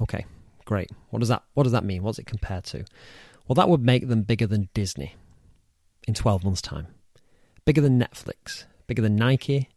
Okay, 0.00 0.26
great. 0.64 0.90
What 1.10 1.20
does 1.20 1.28
that 1.28 1.42
what 1.54 1.64
does 1.64 1.72
that 1.72 1.84
mean? 1.84 2.02
What's 2.02 2.18
it 2.18 2.26
compared 2.26 2.64
to? 2.64 2.84
Well, 3.46 3.54
that 3.54 3.68
would 3.68 3.82
make 3.82 4.08
them 4.08 4.22
bigger 4.22 4.46
than 4.46 4.68
Disney 4.74 5.14
in 6.06 6.14
12 6.14 6.44
months 6.44 6.62
time. 6.62 6.88
Bigger 7.64 7.80
than 7.80 8.00
Netflix, 8.00 8.64
bigger 8.86 9.02
than 9.02 9.16
Nike, 9.16 9.70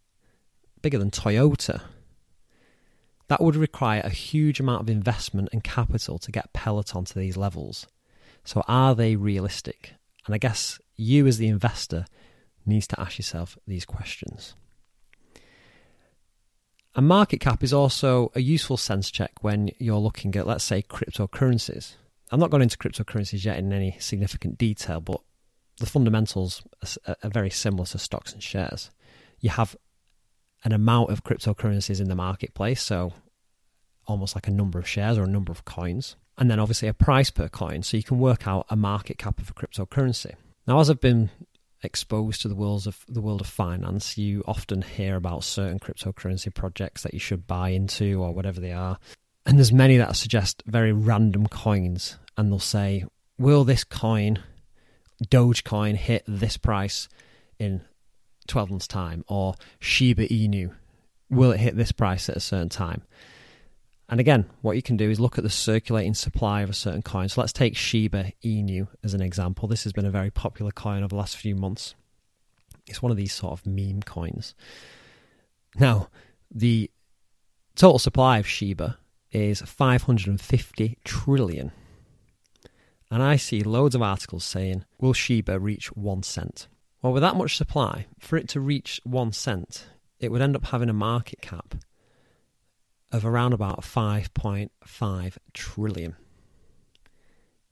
bigger 0.82 0.98
than 0.98 1.10
Toyota, 1.10 1.82
that 3.28 3.42
would 3.42 3.56
require 3.56 4.00
a 4.04 4.10
huge 4.10 4.58
amount 4.58 4.82
of 4.82 4.90
investment 4.90 5.50
and 5.52 5.62
capital 5.62 6.18
to 6.18 6.32
get 6.32 6.52
Peloton 6.52 7.04
to 7.04 7.18
these 7.18 7.36
levels. 7.36 7.86
So, 8.44 8.62
are 8.66 8.94
they 8.94 9.16
realistic? 9.16 9.94
And 10.26 10.34
I 10.34 10.38
guess 10.38 10.78
you, 10.96 11.26
as 11.26 11.38
the 11.38 11.48
investor, 11.48 12.06
needs 12.64 12.86
to 12.88 13.00
ask 13.00 13.18
yourself 13.18 13.58
these 13.66 13.84
questions. 13.84 14.54
A 16.94 17.02
market 17.02 17.38
cap 17.38 17.62
is 17.62 17.72
also 17.72 18.32
a 18.34 18.40
useful 18.40 18.76
sense 18.76 19.10
check 19.10 19.32
when 19.42 19.70
you're 19.78 19.98
looking 19.98 20.34
at, 20.36 20.46
let's 20.46 20.64
say, 20.64 20.82
cryptocurrencies. 20.82 21.94
I'm 22.30 22.40
not 22.40 22.50
going 22.50 22.62
into 22.62 22.76
cryptocurrencies 22.76 23.44
yet 23.44 23.58
in 23.58 23.72
any 23.72 23.96
significant 24.00 24.58
detail, 24.58 25.00
but 25.00 25.20
the 25.78 25.86
fundamentals 25.86 26.62
are 27.06 27.30
very 27.30 27.50
similar 27.50 27.86
to 27.86 27.98
stocks 27.98 28.32
and 28.32 28.42
shares. 28.42 28.90
You 29.38 29.50
have 29.50 29.76
an 30.64 30.72
amount 30.72 31.10
of 31.10 31.22
cryptocurrencies 31.22 32.00
in 32.00 32.08
the 32.08 32.16
marketplace, 32.16 32.82
so 32.82 33.12
almost 34.06 34.34
like 34.34 34.48
a 34.48 34.52
number 34.52 34.78
of 34.78 34.88
shares 34.88 35.16
or 35.18 35.24
a 35.24 35.28
number 35.28 35.52
of 35.52 35.64
coins, 35.64 36.16
and 36.36 36.50
then 36.50 36.58
obviously 36.58 36.88
a 36.88 36.94
price 36.94 37.30
per 37.30 37.48
coin, 37.48 37.82
so 37.82 37.96
you 37.96 38.02
can 38.02 38.18
work 38.18 38.48
out 38.48 38.66
a 38.70 38.76
market 38.76 39.18
cap 39.18 39.38
of 39.38 39.50
a 39.50 39.52
cryptocurrency. 39.52 40.34
Now, 40.66 40.80
as 40.80 40.90
I've 40.90 41.00
been 41.00 41.30
exposed 41.82 42.42
to 42.42 42.48
the 42.48 42.54
world 42.54 42.86
of 42.86 43.04
the 43.08 43.20
world 43.20 43.40
of 43.40 43.46
finance, 43.46 44.18
you 44.18 44.42
often 44.46 44.82
hear 44.82 45.16
about 45.16 45.44
certain 45.44 45.78
cryptocurrency 45.78 46.52
projects 46.52 47.02
that 47.02 47.14
you 47.14 47.20
should 47.20 47.46
buy 47.46 47.70
into 47.70 48.22
or 48.22 48.32
whatever 48.32 48.60
they 48.60 48.72
are. 48.72 48.98
And 49.46 49.58
there's 49.58 49.72
many 49.72 49.96
that 49.96 50.16
suggest 50.16 50.62
very 50.66 50.92
random 50.92 51.46
coins, 51.46 52.18
and 52.36 52.50
they'll 52.50 52.58
say, 52.58 53.04
"Will 53.38 53.64
this 53.64 53.84
coin, 53.84 54.40
Dogecoin, 55.24 55.96
hit 55.96 56.24
this 56.26 56.56
price 56.56 57.08
in 57.58 57.82
12 58.46 58.70
months' 58.70 58.86
time, 58.86 59.24
or 59.28 59.54
Shiba 59.78 60.26
Inu, 60.28 60.74
will 61.30 61.52
it 61.52 61.60
hit 61.60 61.76
this 61.76 61.92
price 61.92 62.28
at 62.28 62.36
a 62.36 62.40
certain 62.40 62.68
time? 62.68 63.02
And 64.08 64.20
again, 64.20 64.46
what 64.62 64.76
you 64.76 64.82
can 64.82 64.96
do 64.96 65.10
is 65.10 65.20
look 65.20 65.36
at 65.36 65.44
the 65.44 65.50
circulating 65.50 66.14
supply 66.14 66.62
of 66.62 66.70
a 66.70 66.74
certain 66.74 67.02
coin. 67.02 67.28
So 67.28 67.42
let's 67.42 67.52
take 67.52 67.76
Shiba 67.76 68.32
Inu 68.42 68.88
as 69.04 69.12
an 69.12 69.20
example. 69.20 69.68
This 69.68 69.84
has 69.84 69.92
been 69.92 70.06
a 70.06 70.10
very 70.10 70.30
popular 70.30 70.70
coin 70.70 70.98
over 70.98 71.08
the 71.08 71.16
last 71.16 71.36
few 71.36 71.54
months. 71.54 71.94
It's 72.86 73.02
one 73.02 73.10
of 73.10 73.18
these 73.18 73.34
sort 73.34 73.52
of 73.52 73.66
meme 73.66 74.02
coins. 74.02 74.54
Now, 75.78 76.08
the 76.50 76.90
total 77.76 77.98
supply 77.98 78.38
of 78.38 78.46
Shiba 78.46 78.96
is 79.30 79.60
550 79.60 80.98
trillion. 81.04 81.72
And 83.10 83.22
I 83.22 83.36
see 83.36 83.62
loads 83.62 83.94
of 83.94 84.02
articles 84.02 84.44
saying, 84.44 84.86
will 84.98 85.12
Shiba 85.12 85.58
reach 85.58 85.88
one 85.94 86.22
cent? 86.22 86.66
Well, 87.02 87.12
with 87.12 87.22
that 87.22 87.36
much 87.36 87.58
supply, 87.58 88.06
for 88.18 88.38
it 88.38 88.48
to 88.50 88.60
reach 88.60 89.02
one 89.04 89.32
cent, 89.32 89.86
it 90.18 90.32
would 90.32 90.42
end 90.42 90.56
up 90.56 90.66
having 90.66 90.88
a 90.88 90.94
market 90.94 91.42
cap 91.42 91.74
of 93.12 93.24
around 93.24 93.52
about 93.52 93.80
5.5 93.82 95.38
trillion, 95.54 96.16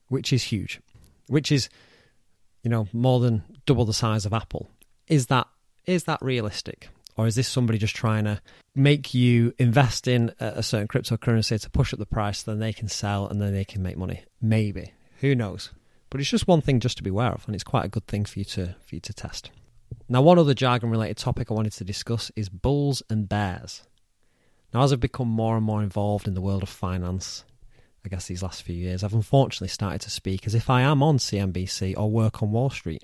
which 0.09 0.33
is 0.33 0.45
huge, 0.45 0.81
which 1.27 1.53
is, 1.53 1.69
you 2.63 2.71
know, 2.71 2.89
more 2.93 3.21
than 3.21 3.43
double 3.67 3.85
the 3.85 3.93
size 3.93 4.27
of 4.27 4.33
Apple. 4.33 4.69
Is 5.07 5.27
that 5.27 5.47
is 5.85 6.05
that 6.05 6.21
realistic? 6.21 6.89
Or 7.17 7.27
is 7.27 7.35
this 7.35 7.49
somebody 7.49 7.79
just 7.79 7.97
trying 7.97 8.25
to 8.25 8.41
make 8.75 9.15
you 9.15 9.55
invest 9.59 10.07
in 10.07 10.33
a 10.39 10.63
certain 10.63 10.89
cryptocurrency 10.89 11.59
to 11.61 11.71
push 11.71 11.95
up 11.95 11.99
the 11.99 12.05
price, 12.05 12.43
then 12.43 12.59
they 12.59 12.75
can 12.75 12.89
sell 12.89 13.27
and 13.27 13.41
then 13.41 13.55
they 13.55 13.65
can 13.65 13.83
make 13.83 13.97
money? 13.97 14.25
Maybe. 14.43 14.93
Who 15.21 15.35
knows? 15.35 15.71
But 16.11 16.21
it's 16.21 16.29
just 16.29 16.47
one 16.47 16.61
thing 16.61 16.81
just 16.81 16.99
to 16.99 17.03
be 17.03 17.11
aware 17.11 17.33
of, 17.33 17.45
and 17.47 17.55
it's 17.55 17.65
quite 17.65 17.87
a 17.87 17.89
good 17.89 18.07
thing 18.07 18.25
for 18.27 18.39
you 18.39 18.45
to 18.47 18.77
for 18.87 18.95
you 18.95 19.01
to 19.01 19.13
test. 19.15 19.51
Now, 20.09 20.21
one 20.23 20.39
other 20.39 20.55
jargon 20.55 20.91
related 20.91 21.17
topic 21.17 21.51
I 21.51 21.55
wanted 21.55 21.73
to 21.75 21.85
discuss 21.85 22.31
is 22.37 22.49
bulls 22.49 23.03
and 23.09 23.29
bears. 23.29 23.83
Now, 24.77 24.83
as 24.83 24.93
I've 24.93 25.01
become 25.01 25.29
more 25.29 25.57
and 25.57 25.65
more 25.65 25.83
involved 25.83 26.29
in 26.29 26.35
the 26.35 26.43
world 26.43 26.63
of 26.63 26.69
finance, 26.69 27.45
I 28.05 28.11
guess 28.11 28.27
these 28.27 28.43
last 28.43 28.63
few 28.63 28.75
years, 28.75 29.03
I've 29.03 29.15
unfortunately 29.15 29.69
started 29.69 30.03
to 30.03 30.11
speak 30.11 30.47
as 30.47 30.55
if 30.55 30.69
I 30.69 30.83
am 30.83 31.03
on 31.03 31.17
CNBC 31.17 31.97
or 31.97 32.11
work 32.11 32.43
on 32.43 32.53
Wall 32.53 32.69
Street. 32.69 33.03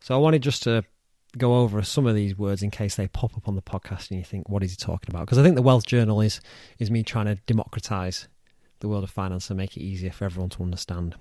So 0.00 0.14
I 0.14 0.18
wanted 0.18 0.44
just 0.44 0.62
to 0.62 0.84
go 1.36 1.56
over 1.56 1.82
some 1.82 2.06
of 2.06 2.14
these 2.14 2.38
words 2.38 2.62
in 2.62 2.70
case 2.70 2.94
they 2.94 3.08
pop 3.08 3.36
up 3.36 3.48
on 3.48 3.56
the 3.56 3.62
podcast 3.62 4.12
and 4.12 4.20
you 4.20 4.24
think, 4.24 4.48
what 4.48 4.62
is 4.62 4.70
he 4.70 4.76
talking 4.76 5.12
about? 5.12 5.26
Because 5.26 5.38
I 5.38 5.42
think 5.42 5.56
the 5.56 5.62
Wealth 5.62 5.86
Journal 5.86 6.20
is, 6.20 6.40
is 6.78 6.88
me 6.88 7.02
trying 7.02 7.26
to 7.26 7.34
democratize 7.34 8.28
the 8.78 8.86
world 8.86 9.02
of 9.02 9.10
finance 9.10 9.50
and 9.50 9.56
make 9.56 9.76
it 9.76 9.82
easier 9.82 10.12
for 10.12 10.24
everyone 10.24 10.50
to 10.50 10.62
understand. 10.62 11.16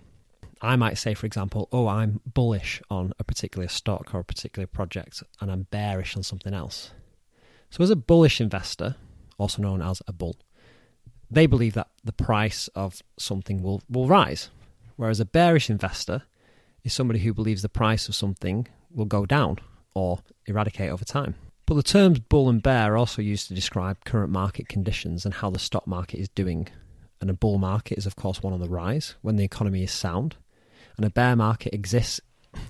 I 0.62 0.76
might 0.76 1.00
say, 1.00 1.16
for 1.16 1.26
example, 1.26 1.70
oh, 1.72 1.88
I'm 1.88 2.22
bullish 2.24 2.84
on 2.92 3.14
a 3.18 3.24
particular 3.24 3.68
stock 3.68 4.14
or 4.14 4.20
a 4.20 4.24
particular 4.24 4.68
project, 4.68 5.24
and 5.42 5.52
I'm 5.52 5.64
bearish 5.72 6.16
on 6.16 6.22
something 6.22 6.54
else. 6.54 6.92
So, 7.72 7.84
as 7.84 7.90
a 7.90 7.96
bullish 7.96 8.40
investor, 8.40 8.98
also 9.38 9.62
known 9.62 9.82
as 9.82 10.02
a 10.08 10.14
bull, 10.14 10.36
they 11.30 11.46
believe 11.46 11.74
that 11.74 11.90
the 12.04 12.14
price 12.14 12.68
of 12.76 13.02
something 13.18 13.62
will, 13.62 13.82
will 13.90 14.08
rise. 14.08 14.50
Whereas 14.96 15.20
a 15.20 15.26
bearish 15.26 15.70
investor 15.70 16.24
is 16.84 16.94
somebody 16.94 17.20
who 17.20 17.34
believes 17.34 17.62
the 17.62 17.70
price 17.70 18.08
of 18.08 18.16
something 18.16 18.68
will 18.92 19.06
go 19.06 19.26
down 19.26 19.58
or 19.94 20.20
eradicate 20.46 20.92
over 20.92 21.04
time. 21.04 21.36
But 21.66 21.76
the 21.76 21.84
terms 21.84 22.20
bull 22.20 22.48
and 22.48 22.62
bear 22.62 22.94
are 22.94 22.98
also 22.98 23.22
used 23.22 23.48
to 23.48 23.56
describe 23.56 24.06
current 24.06 24.32
market 24.32 24.68
conditions 24.68 25.26
and 25.26 25.34
how 25.34 25.50
the 25.50 25.60
stock 25.60 25.88
market 25.88 26.20
is 26.20 26.30
doing. 26.30 26.68
And 27.20 27.30
a 27.30 27.34
bull 27.34 27.58
market 27.58 27.98
is, 27.98 28.06
of 28.06 28.16
course, 28.16 28.44
one 28.44 28.54
on 28.54 28.60
the 28.60 28.70
rise 28.70 29.16
when 29.22 29.36
the 29.36 29.44
economy 29.44 29.84
is 29.84 29.92
sound 29.92 30.36
and 30.98 31.06
a 31.06 31.10
bear 31.10 31.36
market 31.36 31.74
exists 31.74 32.22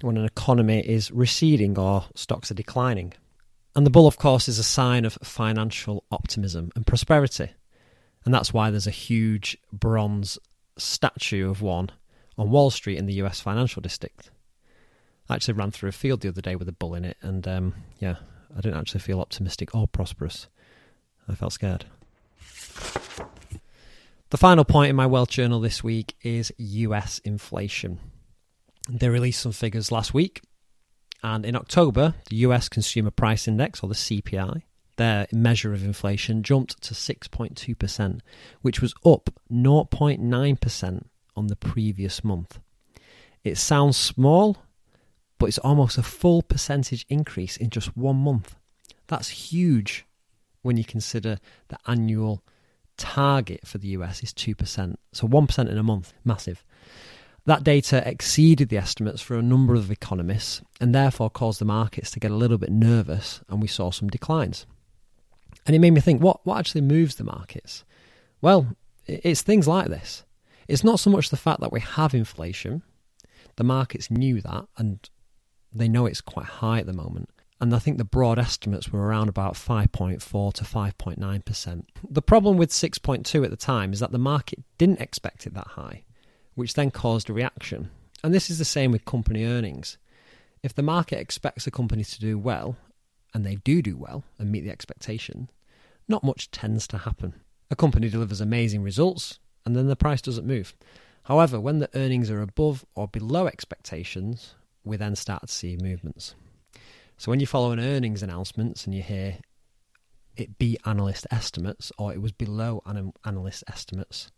when 0.01 0.17
an 0.17 0.25
economy 0.25 0.79
is 0.79 1.11
receding 1.11 1.77
or 1.77 2.05
stocks 2.15 2.49
are 2.49 2.55
declining. 2.55 3.13
And 3.75 3.85
the 3.85 3.91
bull, 3.91 4.07
of 4.07 4.17
course, 4.17 4.47
is 4.47 4.57
a 4.57 4.63
sign 4.63 5.03
of 5.03 5.17
financial 5.21 6.05
optimism 6.09 6.71
and 6.75 6.87
prosperity. 6.87 7.49
And 8.23 8.33
that's 8.33 8.53
why 8.53 8.71
there's 8.71 8.87
a 8.87 8.91
huge 8.91 9.57
bronze 9.71 10.39
statue 10.77 11.49
of 11.49 11.61
one 11.61 11.91
on 12.37 12.49
Wall 12.49 12.69
Street 12.69 12.97
in 12.97 13.05
the 13.05 13.13
US 13.15 13.41
financial 13.41 13.81
district. 13.81 14.31
I 15.29 15.35
actually 15.35 15.55
ran 15.55 15.71
through 15.71 15.89
a 15.89 15.93
field 15.93 16.21
the 16.21 16.29
other 16.29 16.41
day 16.41 16.55
with 16.55 16.69
a 16.69 16.73
bull 16.73 16.93
in 16.93 17.03
it, 17.03 17.17
and 17.21 17.47
um, 17.47 17.73
yeah, 17.99 18.15
I 18.55 18.61
didn't 18.61 18.79
actually 18.79 18.99
feel 19.01 19.19
optimistic 19.19 19.73
or 19.73 19.87
prosperous. 19.87 20.47
I 21.27 21.35
felt 21.35 21.53
scared. 21.53 21.85
The 24.29 24.37
final 24.37 24.65
point 24.65 24.89
in 24.89 24.95
my 24.95 25.05
wealth 25.05 25.29
journal 25.29 25.59
this 25.59 25.83
week 25.83 26.15
is 26.21 26.51
US 26.57 27.19
inflation. 27.19 27.99
They 28.89 29.09
released 29.09 29.41
some 29.41 29.51
figures 29.51 29.91
last 29.91 30.13
week, 30.13 30.41
and 31.25 31.43
in 31.43 31.55
October, 31.55 32.13
the 32.29 32.35
US 32.47 32.69
Consumer 32.69 33.09
Price 33.09 33.47
Index, 33.47 33.81
or 33.81 33.89
the 33.89 33.95
CPI, 33.95 34.61
their 34.97 35.25
measure 35.33 35.73
of 35.73 35.83
inflation, 35.83 36.43
jumped 36.43 36.79
to 36.83 36.93
6.2%, 36.93 38.19
which 38.61 38.79
was 38.79 38.93
up 39.03 39.31
0.9% 39.51 41.05
on 41.35 41.47
the 41.47 41.55
previous 41.55 42.23
month. 42.23 42.59
It 43.43 43.57
sounds 43.57 43.97
small, 43.97 44.57
but 45.39 45.47
it's 45.47 45.57
almost 45.57 45.97
a 45.97 46.03
full 46.03 46.43
percentage 46.43 47.07
increase 47.09 47.57
in 47.57 47.71
just 47.71 47.97
one 47.97 48.17
month. 48.17 48.55
That's 49.07 49.29
huge 49.29 50.05
when 50.61 50.77
you 50.77 50.85
consider 50.85 51.39
the 51.69 51.79
annual 51.87 52.43
target 52.97 53.65
for 53.65 53.79
the 53.79 53.87
US 53.97 54.21
is 54.21 54.31
2%. 54.31 54.93
So 55.11 55.27
1% 55.27 55.69
in 55.71 55.77
a 55.79 55.81
month, 55.81 56.13
massive. 56.23 56.63
That 57.45 57.63
data 57.63 58.07
exceeded 58.07 58.69
the 58.69 58.77
estimates 58.77 59.21
for 59.21 59.37
a 59.37 59.43
number 59.43 59.75
of 59.75 59.91
economists 59.91 60.61
and 60.81 60.93
therefore 60.93 61.29
caused 61.29 61.61
the 61.61 61.65
markets 61.65 62.09
to 62.11 62.19
get 62.19 62.31
a 62.31 62.35
little 62.35 62.57
bit 62.57 62.71
nervous 62.71 63.41
and 63.47 63.61
we 63.61 63.67
saw 63.67 63.91
some 63.91 64.09
declines. 64.09 64.65
And 65.65 65.75
it 65.75 65.79
made 65.79 65.91
me 65.91 66.01
think 66.01 66.21
what, 66.21 66.45
what 66.45 66.57
actually 66.57 66.81
moves 66.81 67.15
the 67.15 67.23
markets? 67.23 67.85
Well, 68.41 68.75
it's 69.05 69.43
things 69.43 69.67
like 69.67 69.87
this. 69.87 70.23
It's 70.67 70.83
not 70.83 70.99
so 70.99 71.11
much 71.11 71.29
the 71.29 71.37
fact 71.37 71.61
that 71.61 71.71
we 71.71 71.79
have 71.81 72.15
inflation, 72.15 72.81
the 73.55 73.63
markets 73.63 74.09
knew 74.09 74.41
that 74.41 74.65
and 74.77 75.07
they 75.71 75.87
know 75.87 76.07
it's 76.07 76.21
quite 76.21 76.45
high 76.45 76.79
at 76.79 76.87
the 76.87 76.93
moment. 76.93 77.29
And 77.61 77.73
I 77.73 77.79
think 77.79 77.97
the 77.97 78.03
broad 78.03 78.39
estimates 78.39 78.91
were 78.91 79.05
around 79.05 79.29
about 79.29 79.53
5.4 79.53 80.19
to 80.53 80.63
5.9%. 80.63 81.83
The 82.09 82.21
problem 82.21 82.57
with 82.57 82.69
6.2 82.69 83.45
at 83.45 83.49
the 83.49 83.55
time 83.55 83.93
is 83.93 83.99
that 83.99 84.11
the 84.11 84.17
market 84.17 84.63
didn't 84.77 85.01
expect 85.01 85.47
it 85.47 85.53
that 85.53 85.67
high, 85.67 86.03
which 86.55 86.73
then 86.73 86.91
caused 86.91 87.29
a 87.29 87.33
reaction. 87.33 87.91
And 88.23 88.33
this 88.33 88.49
is 88.49 88.57
the 88.57 88.65
same 88.65 88.91
with 88.91 89.05
company 89.05 89.45
earnings. 89.45 89.97
If 90.63 90.73
the 90.73 90.81
market 90.81 91.19
expects 91.19 91.67
a 91.67 91.71
company 91.71 92.03
to 92.03 92.19
do 92.19 92.39
well, 92.39 92.75
and 93.33 93.45
they 93.45 93.55
do 93.55 93.81
do 93.81 93.97
well 93.97 94.23
and 94.39 94.51
meet 94.51 94.61
the 94.61 94.71
expectation, 94.71 95.49
not 96.07 96.23
much 96.23 96.49
tends 96.51 96.87
to 96.87 96.99
happen. 96.99 97.33
A 97.69 97.75
company 97.75 98.09
delivers 98.09 98.41
amazing 98.41 98.81
results, 98.81 99.39
and 99.65 99.75
then 99.75 99.87
the 99.87 99.95
price 99.95 100.21
doesn't 100.21 100.47
move. 100.47 100.73
However, 101.23 101.59
when 101.59 101.79
the 101.79 101.89
earnings 101.95 102.31
are 102.31 102.41
above 102.41 102.85
or 102.95 103.07
below 103.07 103.47
expectations, 103.47 104.55
we 104.83 104.95
then 104.95 105.15
start 105.15 105.41
to 105.47 105.53
see 105.53 105.75
movements. 105.75 106.35
So 107.17 107.31
when 107.31 107.39
you 107.39 107.47
follow 107.47 107.71
an 107.71 107.79
earnings 107.79 108.23
announcements 108.23 108.85
and 108.85 108.93
you 108.93 109.01
hear 109.01 109.39
it 110.37 110.57
beat 110.57 110.79
analyst 110.85 111.25
estimates 111.31 111.91
or 111.97 112.13
it 112.13 112.21
was 112.21 112.31
below 112.31 112.81
analyst 113.25 113.63
estimates, 113.67 114.31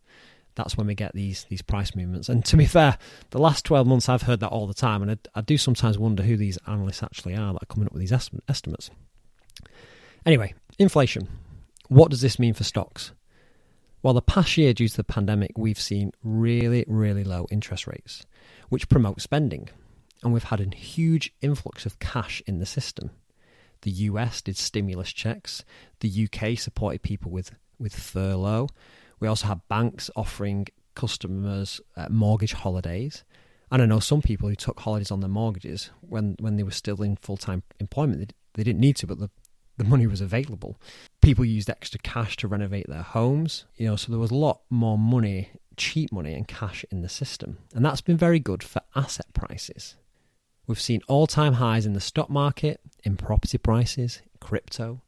that's 0.58 0.76
when 0.76 0.88
we 0.88 0.96
get 0.96 1.14
these 1.14 1.46
these 1.50 1.62
price 1.62 1.96
movements. 1.96 2.28
And 2.28 2.44
to 2.46 2.58
be 2.58 2.66
fair, 2.66 2.98
the 3.30 3.40
last 3.40 3.64
12 3.64 3.88
months 3.88 4.10
I've 4.10 4.24
heard 4.24 4.42
that 4.42 4.50
all 4.50 4.68
the 4.68 4.74
time, 4.74 5.02
and 5.02 5.12
I, 5.12 5.18
I 5.36 5.42
do 5.42 5.58
sometimes 5.58 5.98
wonder 5.98 6.24
who 6.24 6.36
these 6.36 6.58
analysts 6.68 7.04
actually 7.04 7.36
are 7.36 7.54
that 7.54 7.64
are 7.64 7.74
coming 7.74 7.88
up 7.88 7.94
with 7.94 8.02
these 8.02 8.12
estimates. 8.12 8.92
Anyway, 10.26 10.54
inflation. 10.78 11.30
What 11.88 12.12
does 12.12 12.20
this 12.20 12.38
mean 12.38 12.54
for 12.54 12.66
stocks? 12.66 13.14
Well, 14.04 14.14
the 14.14 14.22
past 14.22 14.58
year, 14.58 14.74
due 14.74 14.88
to 14.90 14.98
the 14.98 15.04
pandemic, 15.04 15.58
we've 15.58 15.80
seen 15.80 16.12
really, 16.24 16.86
really 16.88 17.24
low 17.24 17.48
interest 17.50 17.88
rates, 17.88 18.26
which 18.70 18.90
promote 18.90 19.22
spending. 19.22 19.70
And 20.24 20.34
we've 20.34 20.44
had 20.44 20.60
a 20.60 20.76
huge 20.76 21.34
influx 21.42 21.86
of 21.86 22.00
cash 22.00 22.42
in 22.46 22.60
the 22.60 22.66
system. 22.66 23.12
The 23.82 23.92
US 23.92 24.42
did 24.42 24.58
stimulus 24.58 25.14
checks, 25.14 25.64
the 26.00 26.28
UK 26.28 26.58
supported 26.58 27.02
people 27.02 27.32
with, 27.32 27.52
with 27.80 27.96
furlough. 27.96 28.68
We 29.20 29.28
also 29.28 29.48
had 29.48 29.68
banks 29.68 30.10
offering 30.16 30.68
customers 30.96 31.80
uh, 31.96 32.08
mortgage 32.10 32.54
holidays. 32.54 33.24
And 33.72 33.82
I 33.82 33.86
know 33.86 34.00
some 34.00 34.22
people 34.22 34.50
who 34.50 34.56
took 34.56 34.80
holidays 34.80 35.12
on 35.12 35.20
their 35.20 35.30
mortgages 35.30 35.90
when, 36.02 36.36
when 36.40 36.56
they 36.56 36.64
were 36.64 36.72
still 36.72 37.02
in 37.02 37.18
full 37.18 37.38
time 37.38 37.64
employment. 37.80 38.20
They, 38.20 38.28
they 38.56 38.64
didn't 38.64 38.80
need 38.80 38.96
to, 38.98 39.08
but 39.08 39.20
the, 39.20 39.30
the 39.78 39.84
money 39.84 40.08
was 40.08 40.22
available. 40.22 40.80
People 41.22 41.46
used 41.46 41.70
extra 41.70 42.00
cash 42.00 42.38
to 42.38 42.48
renovate 42.48 42.88
their 42.88 43.04
homes, 43.04 43.66
you 43.76 43.88
know, 43.88 43.96
so 43.96 44.12
there 44.12 44.20
was 44.20 44.32
a 44.32 44.36
lot 44.36 44.62
more 44.70 44.98
money, 44.98 45.50
cheap 45.76 46.12
money 46.12 46.34
and 46.34 46.48
cash 46.48 46.86
in 46.92 47.02
the 47.02 47.10
system. 47.10 47.58
And 47.76 47.86
that's 47.86 48.02
been 48.02 48.18
very 48.18 48.40
good 48.40 48.64
for 48.64 48.82
asset 48.96 49.28
prices. 49.34 49.96
We've 50.66 50.82
seen 50.82 51.02
all-time 51.08 51.54
highs 51.54 51.86
in 51.86 51.94
the 51.94 52.02
stock 52.02 52.30
market, 52.30 52.80
in 53.04 53.18
property 53.18 53.58
prices, 53.58 54.22
crypto. 54.40 55.02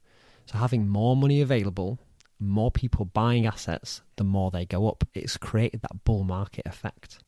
So 0.46 0.58
having 0.58 0.88
more 0.88 1.16
money 1.16 1.40
available, 1.40 1.98
more 2.40 2.70
people 2.70 3.04
buying 3.04 3.46
assets, 3.46 4.02
the 4.16 4.24
more 4.24 4.50
they 4.50 4.64
go 4.64 4.88
up. 4.88 5.04
It's 5.14 5.36
created 5.36 5.82
that 5.82 6.04
bull 6.04 6.24
market 6.24 6.66
effect. 6.66 7.18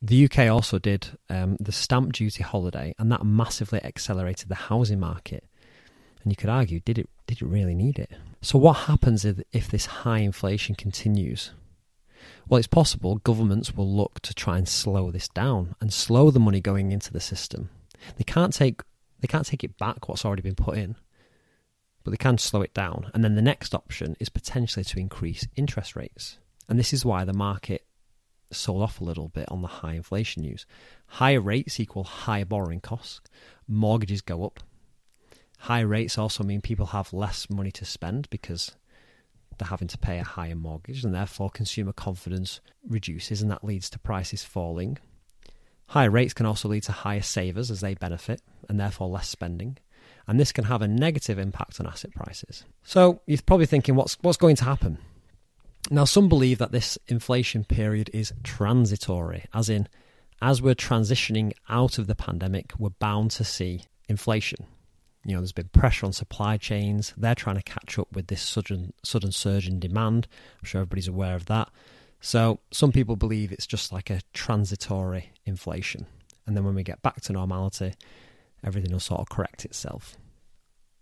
The 0.00 0.24
UK 0.24 0.48
also 0.48 0.78
did 0.78 1.08
um, 1.28 1.56
the 1.58 1.72
stamp 1.72 2.12
duty 2.12 2.42
holiday, 2.42 2.94
and 2.98 3.10
that 3.10 3.24
massively 3.24 3.82
accelerated 3.82 4.48
the 4.48 4.54
housing 4.54 5.00
market. 5.00 5.44
And 6.22 6.32
you 6.32 6.36
could 6.36 6.50
argue, 6.50 6.80
did 6.80 6.98
it 6.98 7.08
did 7.26 7.42
it 7.42 7.46
really 7.46 7.74
need 7.74 7.98
it? 7.98 8.10
So 8.40 8.58
what 8.58 8.74
happens 8.74 9.24
if, 9.24 9.40
if 9.52 9.68
this 9.68 9.86
high 9.86 10.18
inflation 10.18 10.74
continues? 10.74 11.50
Well, 12.48 12.58
it's 12.58 12.66
possible 12.66 13.16
governments 13.16 13.74
will 13.74 13.90
look 13.90 14.20
to 14.20 14.34
try 14.34 14.56
and 14.56 14.68
slow 14.68 15.10
this 15.10 15.28
down 15.28 15.74
and 15.80 15.92
slow 15.92 16.30
the 16.30 16.40
money 16.40 16.60
going 16.60 16.92
into 16.92 17.12
the 17.12 17.20
system. 17.20 17.70
They 18.16 18.24
can't 18.24 18.52
take 18.52 18.82
they 19.20 19.28
can't 19.28 19.46
take 19.46 19.64
it 19.64 19.76
back 19.78 20.08
what's 20.08 20.24
already 20.24 20.42
been 20.42 20.54
put 20.54 20.78
in, 20.78 20.96
but 22.08 22.12
they 22.12 22.22
can 22.22 22.38
slow 22.38 22.62
it 22.62 22.72
down. 22.72 23.10
And 23.12 23.22
then 23.22 23.34
the 23.34 23.42
next 23.42 23.74
option 23.74 24.16
is 24.18 24.30
potentially 24.30 24.82
to 24.82 24.98
increase 24.98 25.46
interest 25.56 25.94
rates. 25.94 26.38
And 26.66 26.78
this 26.78 26.94
is 26.94 27.04
why 27.04 27.24
the 27.24 27.34
market 27.34 27.84
sold 28.50 28.80
off 28.80 28.98
a 28.98 29.04
little 29.04 29.28
bit 29.28 29.46
on 29.50 29.60
the 29.60 29.68
high 29.68 29.92
inflation 29.92 30.42
news. 30.42 30.64
Higher 31.06 31.42
rates 31.42 31.78
equal 31.78 32.04
higher 32.04 32.46
borrowing 32.46 32.80
costs. 32.80 33.20
Mortgages 33.66 34.22
go 34.22 34.46
up. 34.46 34.60
High 35.58 35.80
rates 35.80 36.16
also 36.16 36.42
mean 36.44 36.62
people 36.62 36.86
have 36.86 37.12
less 37.12 37.50
money 37.50 37.72
to 37.72 37.84
spend 37.84 38.30
because 38.30 38.74
they're 39.58 39.68
having 39.68 39.88
to 39.88 39.98
pay 39.98 40.18
a 40.18 40.24
higher 40.24 40.54
mortgage, 40.54 41.04
and 41.04 41.14
therefore 41.14 41.50
consumer 41.50 41.92
confidence 41.92 42.62
reduces, 42.88 43.42
and 43.42 43.50
that 43.50 43.64
leads 43.64 43.90
to 43.90 43.98
prices 43.98 44.44
falling. 44.44 44.96
Higher 45.88 46.10
rates 46.10 46.32
can 46.32 46.46
also 46.46 46.68
lead 46.68 46.84
to 46.84 46.92
higher 46.92 47.20
savers 47.20 47.70
as 47.70 47.82
they 47.82 47.92
benefit, 47.92 48.40
and 48.66 48.80
therefore 48.80 49.08
less 49.08 49.28
spending. 49.28 49.76
And 50.28 50.38
this 50.38 50.52
can 50.52 50.64
have 50.64 50.82
a 50.82 50.88
negative 50.88 51.38
impact 51.38 51.80
on 51.80 51.86
asset 51.86 52.12
prices. 52.14 52.64
So 52.84 53.20
you're 53.26 53.38
probably 53.44 53.66
thinking, 53.66 53.96
what's, 53.96 54.16
what's 54.20 54.38
going 54.38 54.56
to 54.56 54.64
happen? 54.64 54.98
Now, 55.90 56.04
some 56.04 56.28
believe 56.28 56.58
that 56.58 56.70
this 56.70 56.98
inflation 57.08 57.64
period 57.64 58.10
is 58.12 58.32
transitory, 58.44 59.46
as 59.54 59.68
in, 59.68 59.88
as 60.42 60.60
we're 60.60 60.74
transitioning 60.74 61.52
out 61.68 61.98
of 61.98 62.06
the 62.06 62.14
pandemic, 62.14 62.72
we're 62.78 62.90
bound 62.90 63.30
to 63.32 63.44
see 63.44 63.84
inflation 64.08 64.66
you 65.28 65.34
know, 65.34 65.40
there's 65.40 65.52
been 65.52 65.68
pressure 65.68 66.06
on 66.06 66.12
supply 66.12 66.56
chains. 66.56 67.12
They're 67.16 67.34
trying 67.34 67.56
to 67.56 67.62
catch 67.62 67.98
up 67.98 68.08
with 68.12 68.28
this 68.28 68.40
sudden 68.40 68.94
sudden 69.02 69.30
surge 69.30 69.68
in 69.68 69.78
demand. 69.78 70.26
I'm 70.58 70.64
sure 70.64 70.80
everybody's 70.80 71.06
aware 71.06 71.34
of 71.34 71.46
that. 71.46 71.68
So 72.20 72.60
some 72.70 72.92
people 72.92 73.14
believe 73.14 73.52
it's 73.52 73.66
just 73.66 73.92
like 73.92 74.08
a 74.08 74.22
transitory 74.32 75.30
inflation, 75.44 76.06
and 76.46 76.56
then 76.56 76.64
when 76.64 76.74
we 76.74 76.82
get 76.82 77.02
back 77.02 77.20
to 77.22 77.32
normality, 77.32 77.92
everything 78.64 78.92
will 78.92 79.00
sort 79.00 79.20
of 79.20 79.28
correct 79.28 79.64
itself. 79.64 80.16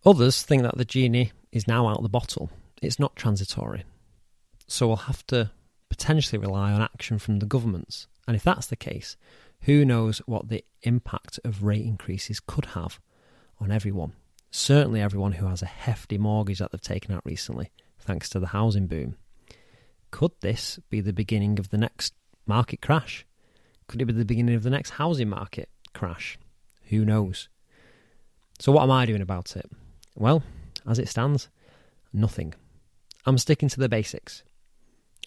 Others 0.05 0.43
think 0.43 0.63
that 0.63 0.77
the 0.77 0.85
genie 0.85 1.33
is 1.53 1.67
now 1.67 1.89
out 1.89 1.99
of 1.99 2.03
the 2.03 2.09
bottle. 2.09 2.51
It's 2.83 2.99
not 2.99 3.17
transitory. 3.17 3.85
So 4.69 4.87
we'll 4.87 4.97
have 4.97 5.27
to 5.29 5.51
potentially 5.89 6.39
rely 6.39 6.73
on 6.73 6.83
action 6.83 7.19
from 7.19 7.39
the 7.39 7.47
governments. 7.47 8.07
And 8.27 8.37
if 8.37 8.43
that's 8.43 8.67
the 8.67 8.77
case, 8.77 9.17
who 9.63 9.85
knows 9.85 10.19
what 10.27 10.49
the 10.49 10.65
impact 10.83 11.41
of 11.45 11.63
rate 11.63 11.85
increases 11.85 12.41
could 12.41 12.67
have 12.67 13.01
on 13.61 13.71
everyone. 13.71 14.13
Certainly, 14.51 15.01
everyone 15.01 15.33
who 15.33 15.47
has 15.47 15.63
a 15.63 15.67
hefty 15.67 16.19
mortgage 16.19 16.59
that 16.59 16.73
they've 16.73 16.81
taken 16.81 17.15
out 17.15 17.23
recently, 17.25 17.73
thanks 17.99 18.29
to 18.31 18.41
the 18.41 18.49
housing 18.49 18.87
boom. 18.87 19.17
Could 20.11 20.33
this 20.41 20.79
be 20.89 21.01
the 21.01 21.13
beginning 21.13 21.59
of 21.59 21.71
the 21.71 21.79
next 21.79 22.15
market 22.47 22.81
crash? 22.81 23.27
Could 23.89 24.01
it 24.01 24.07
be 24.07 24.13
the 24.13 24.25
beginning 24.25 24.55
of 24.55 24.63
the 24.63 24.71
next 24.71 24.91
housing 24.91 25.29
market 25.29 25.69
crash? 25.93 26.39
Who 26.87 27.05
knows? 27.05 27.49
So, 28.59 28.73
what 28.73 28.83
am 28.83 28.91
I 28.91 29.07
doing 29.07 29.23
about 29.23 29.57
it? 29.57 29.71
Well, 30.15 30.43
as 30.87 30.99
it 30.99 31.09
stands, 31.09 31.49
nothing. 32.13 32.55
I'm 33.25 33.39
sticking 33.39 33.69
to 33.69 33.81
the 33.81 33.89
basics. 33.89 34.43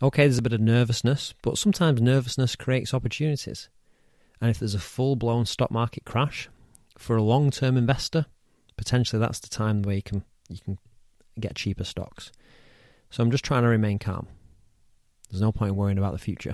Okay, 0.02 0.24
there's 0.24 0.38
a 0.38 0.44
bit 0.44 0.54
of 0.54 0.62
nervousness, 0.62 1.34
but 1.42 1.58
sometimes 1.58 2.02
nervousness 2.02 2.56
creates 2.56 2.94
opportunities. 2.94 3.70
And 4.40 4.50
if 4.50 4.60
there's 4.60 4.76
a 4.76 4.80
full 4.80 5.16
blown 5.18 5.46
stock 5.46 5.70
market 5.70 6.06
crash, 6.06 6.50
for 7.00 7.16
a 7.16 7.24
long 7.24 7.50
term 7.50 7.78
investor, 7.78 8.26
potentially 8.78 9.20
that's 9.20 9.40
the 9.40 9.48
time 9.48 9.82
where 9.82 9.96
you 9.96 10.04
can 10.04 10.24
you 10.50 10.60
can 10.64 10.78
get 11.40 11.56
cheaper 11.56 11.84
stocks. 11.86 12.32
So 13.10 13.24
I'm 13.24 13.32
just 13.32 13.46
trying 13.46 13.64
to 13.64 13.70
remain 13.70 13.98
calm. 13.98 14.28
There's 15.32 15.42
no 15.42 15.52
point 15.52 15.76
worrying 15.76 15.98
about 15.98 16.12
the 16.12 16.20
future. 16.20 16.54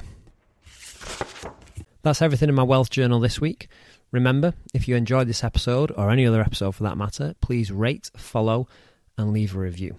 That's 2.04 2.22
everything 2.22 2.50
in 2.50 2.56
my 2.56 2.64
wealth 2.64 2.92
journal 2.92 3.20
this 3.20 3.42
week. 3.42 3.68
Remember, 4.12 4.54
if 4.74 4.88
you 4.88 4.96
enjoyed 4.96 5.28
this 5.28 5.44
episode 5.44 5.92
or 5.96 6.10
any 6.10 6.26
other 6.26 6.42
episode 6.42 6.76
for 6.76 6.84
that 6.84 6.98
matter, 6.98 7.36
please 7.42 7.72
rate, 7.72 8.10
follow, 8.16 8.68
and 9.18 9.34
leave 9.34 9.56
a 9.56 9.60
review. 9.60 9.98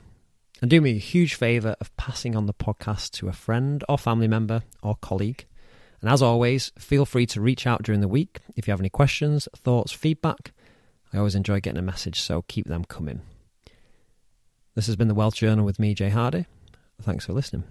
And 0.62 0.70
do 0.70 0.80
me 0.80 0.92
a 0.92 0.98
huge 0.98 1.34
favour 1.34 1.76
of 1.80 1.94
passing 1.96 2.34
on 2.34 2.46
the 2.46 2.54
podcast 2.54 3.10
to 3.12 3.28
a 3.28 3.32
friend 3.32 3.84
or 3.88 3.98
family 3.98 4.28
member 4.28 4.62
or 4.82 4.96
colleague. 4.96 5.44
And 6.00 6.10
as 6.10 6.22
always, 6.22 6.72
feel 6.78 7.04
free 7.04 7.26
to 7.26 7.40
reach 7.40 7.66
out 7.66 7.82
during 7.82 8.00
the 8.00 8.08
week 8.08 8.40
if 8.56 8.66
you 8.66 8.72
have 8.72 8.80
any 8.80 8.88
questions, 8.88 9.48
thoughts, 9.54 9.92
feedback. 9.92 10.52
I 11.12 11.18
always 11.18 11.34
enjoy 11.34 11.60
getting 11.60 11.78
a 11.78 11.82
message, 11.82 12.20
so 12.20 12.42
keep 12.42 12.66
them 12.66 12.84
coming. 12.84 13.20
This 14.74 14.86
has 14.86 14.96
been 14.96 15.08
the 15.08 15.14
Wealth 15.14 15.34
Journal 15.34 15.64
with 15.64 15.78
me, 15.78 15.94
Jay 15.94 16.10
Hardy. 16.10 16.46
Thanks 17.02 17.26
for 17.26 17.32
listening. 17.32 17.64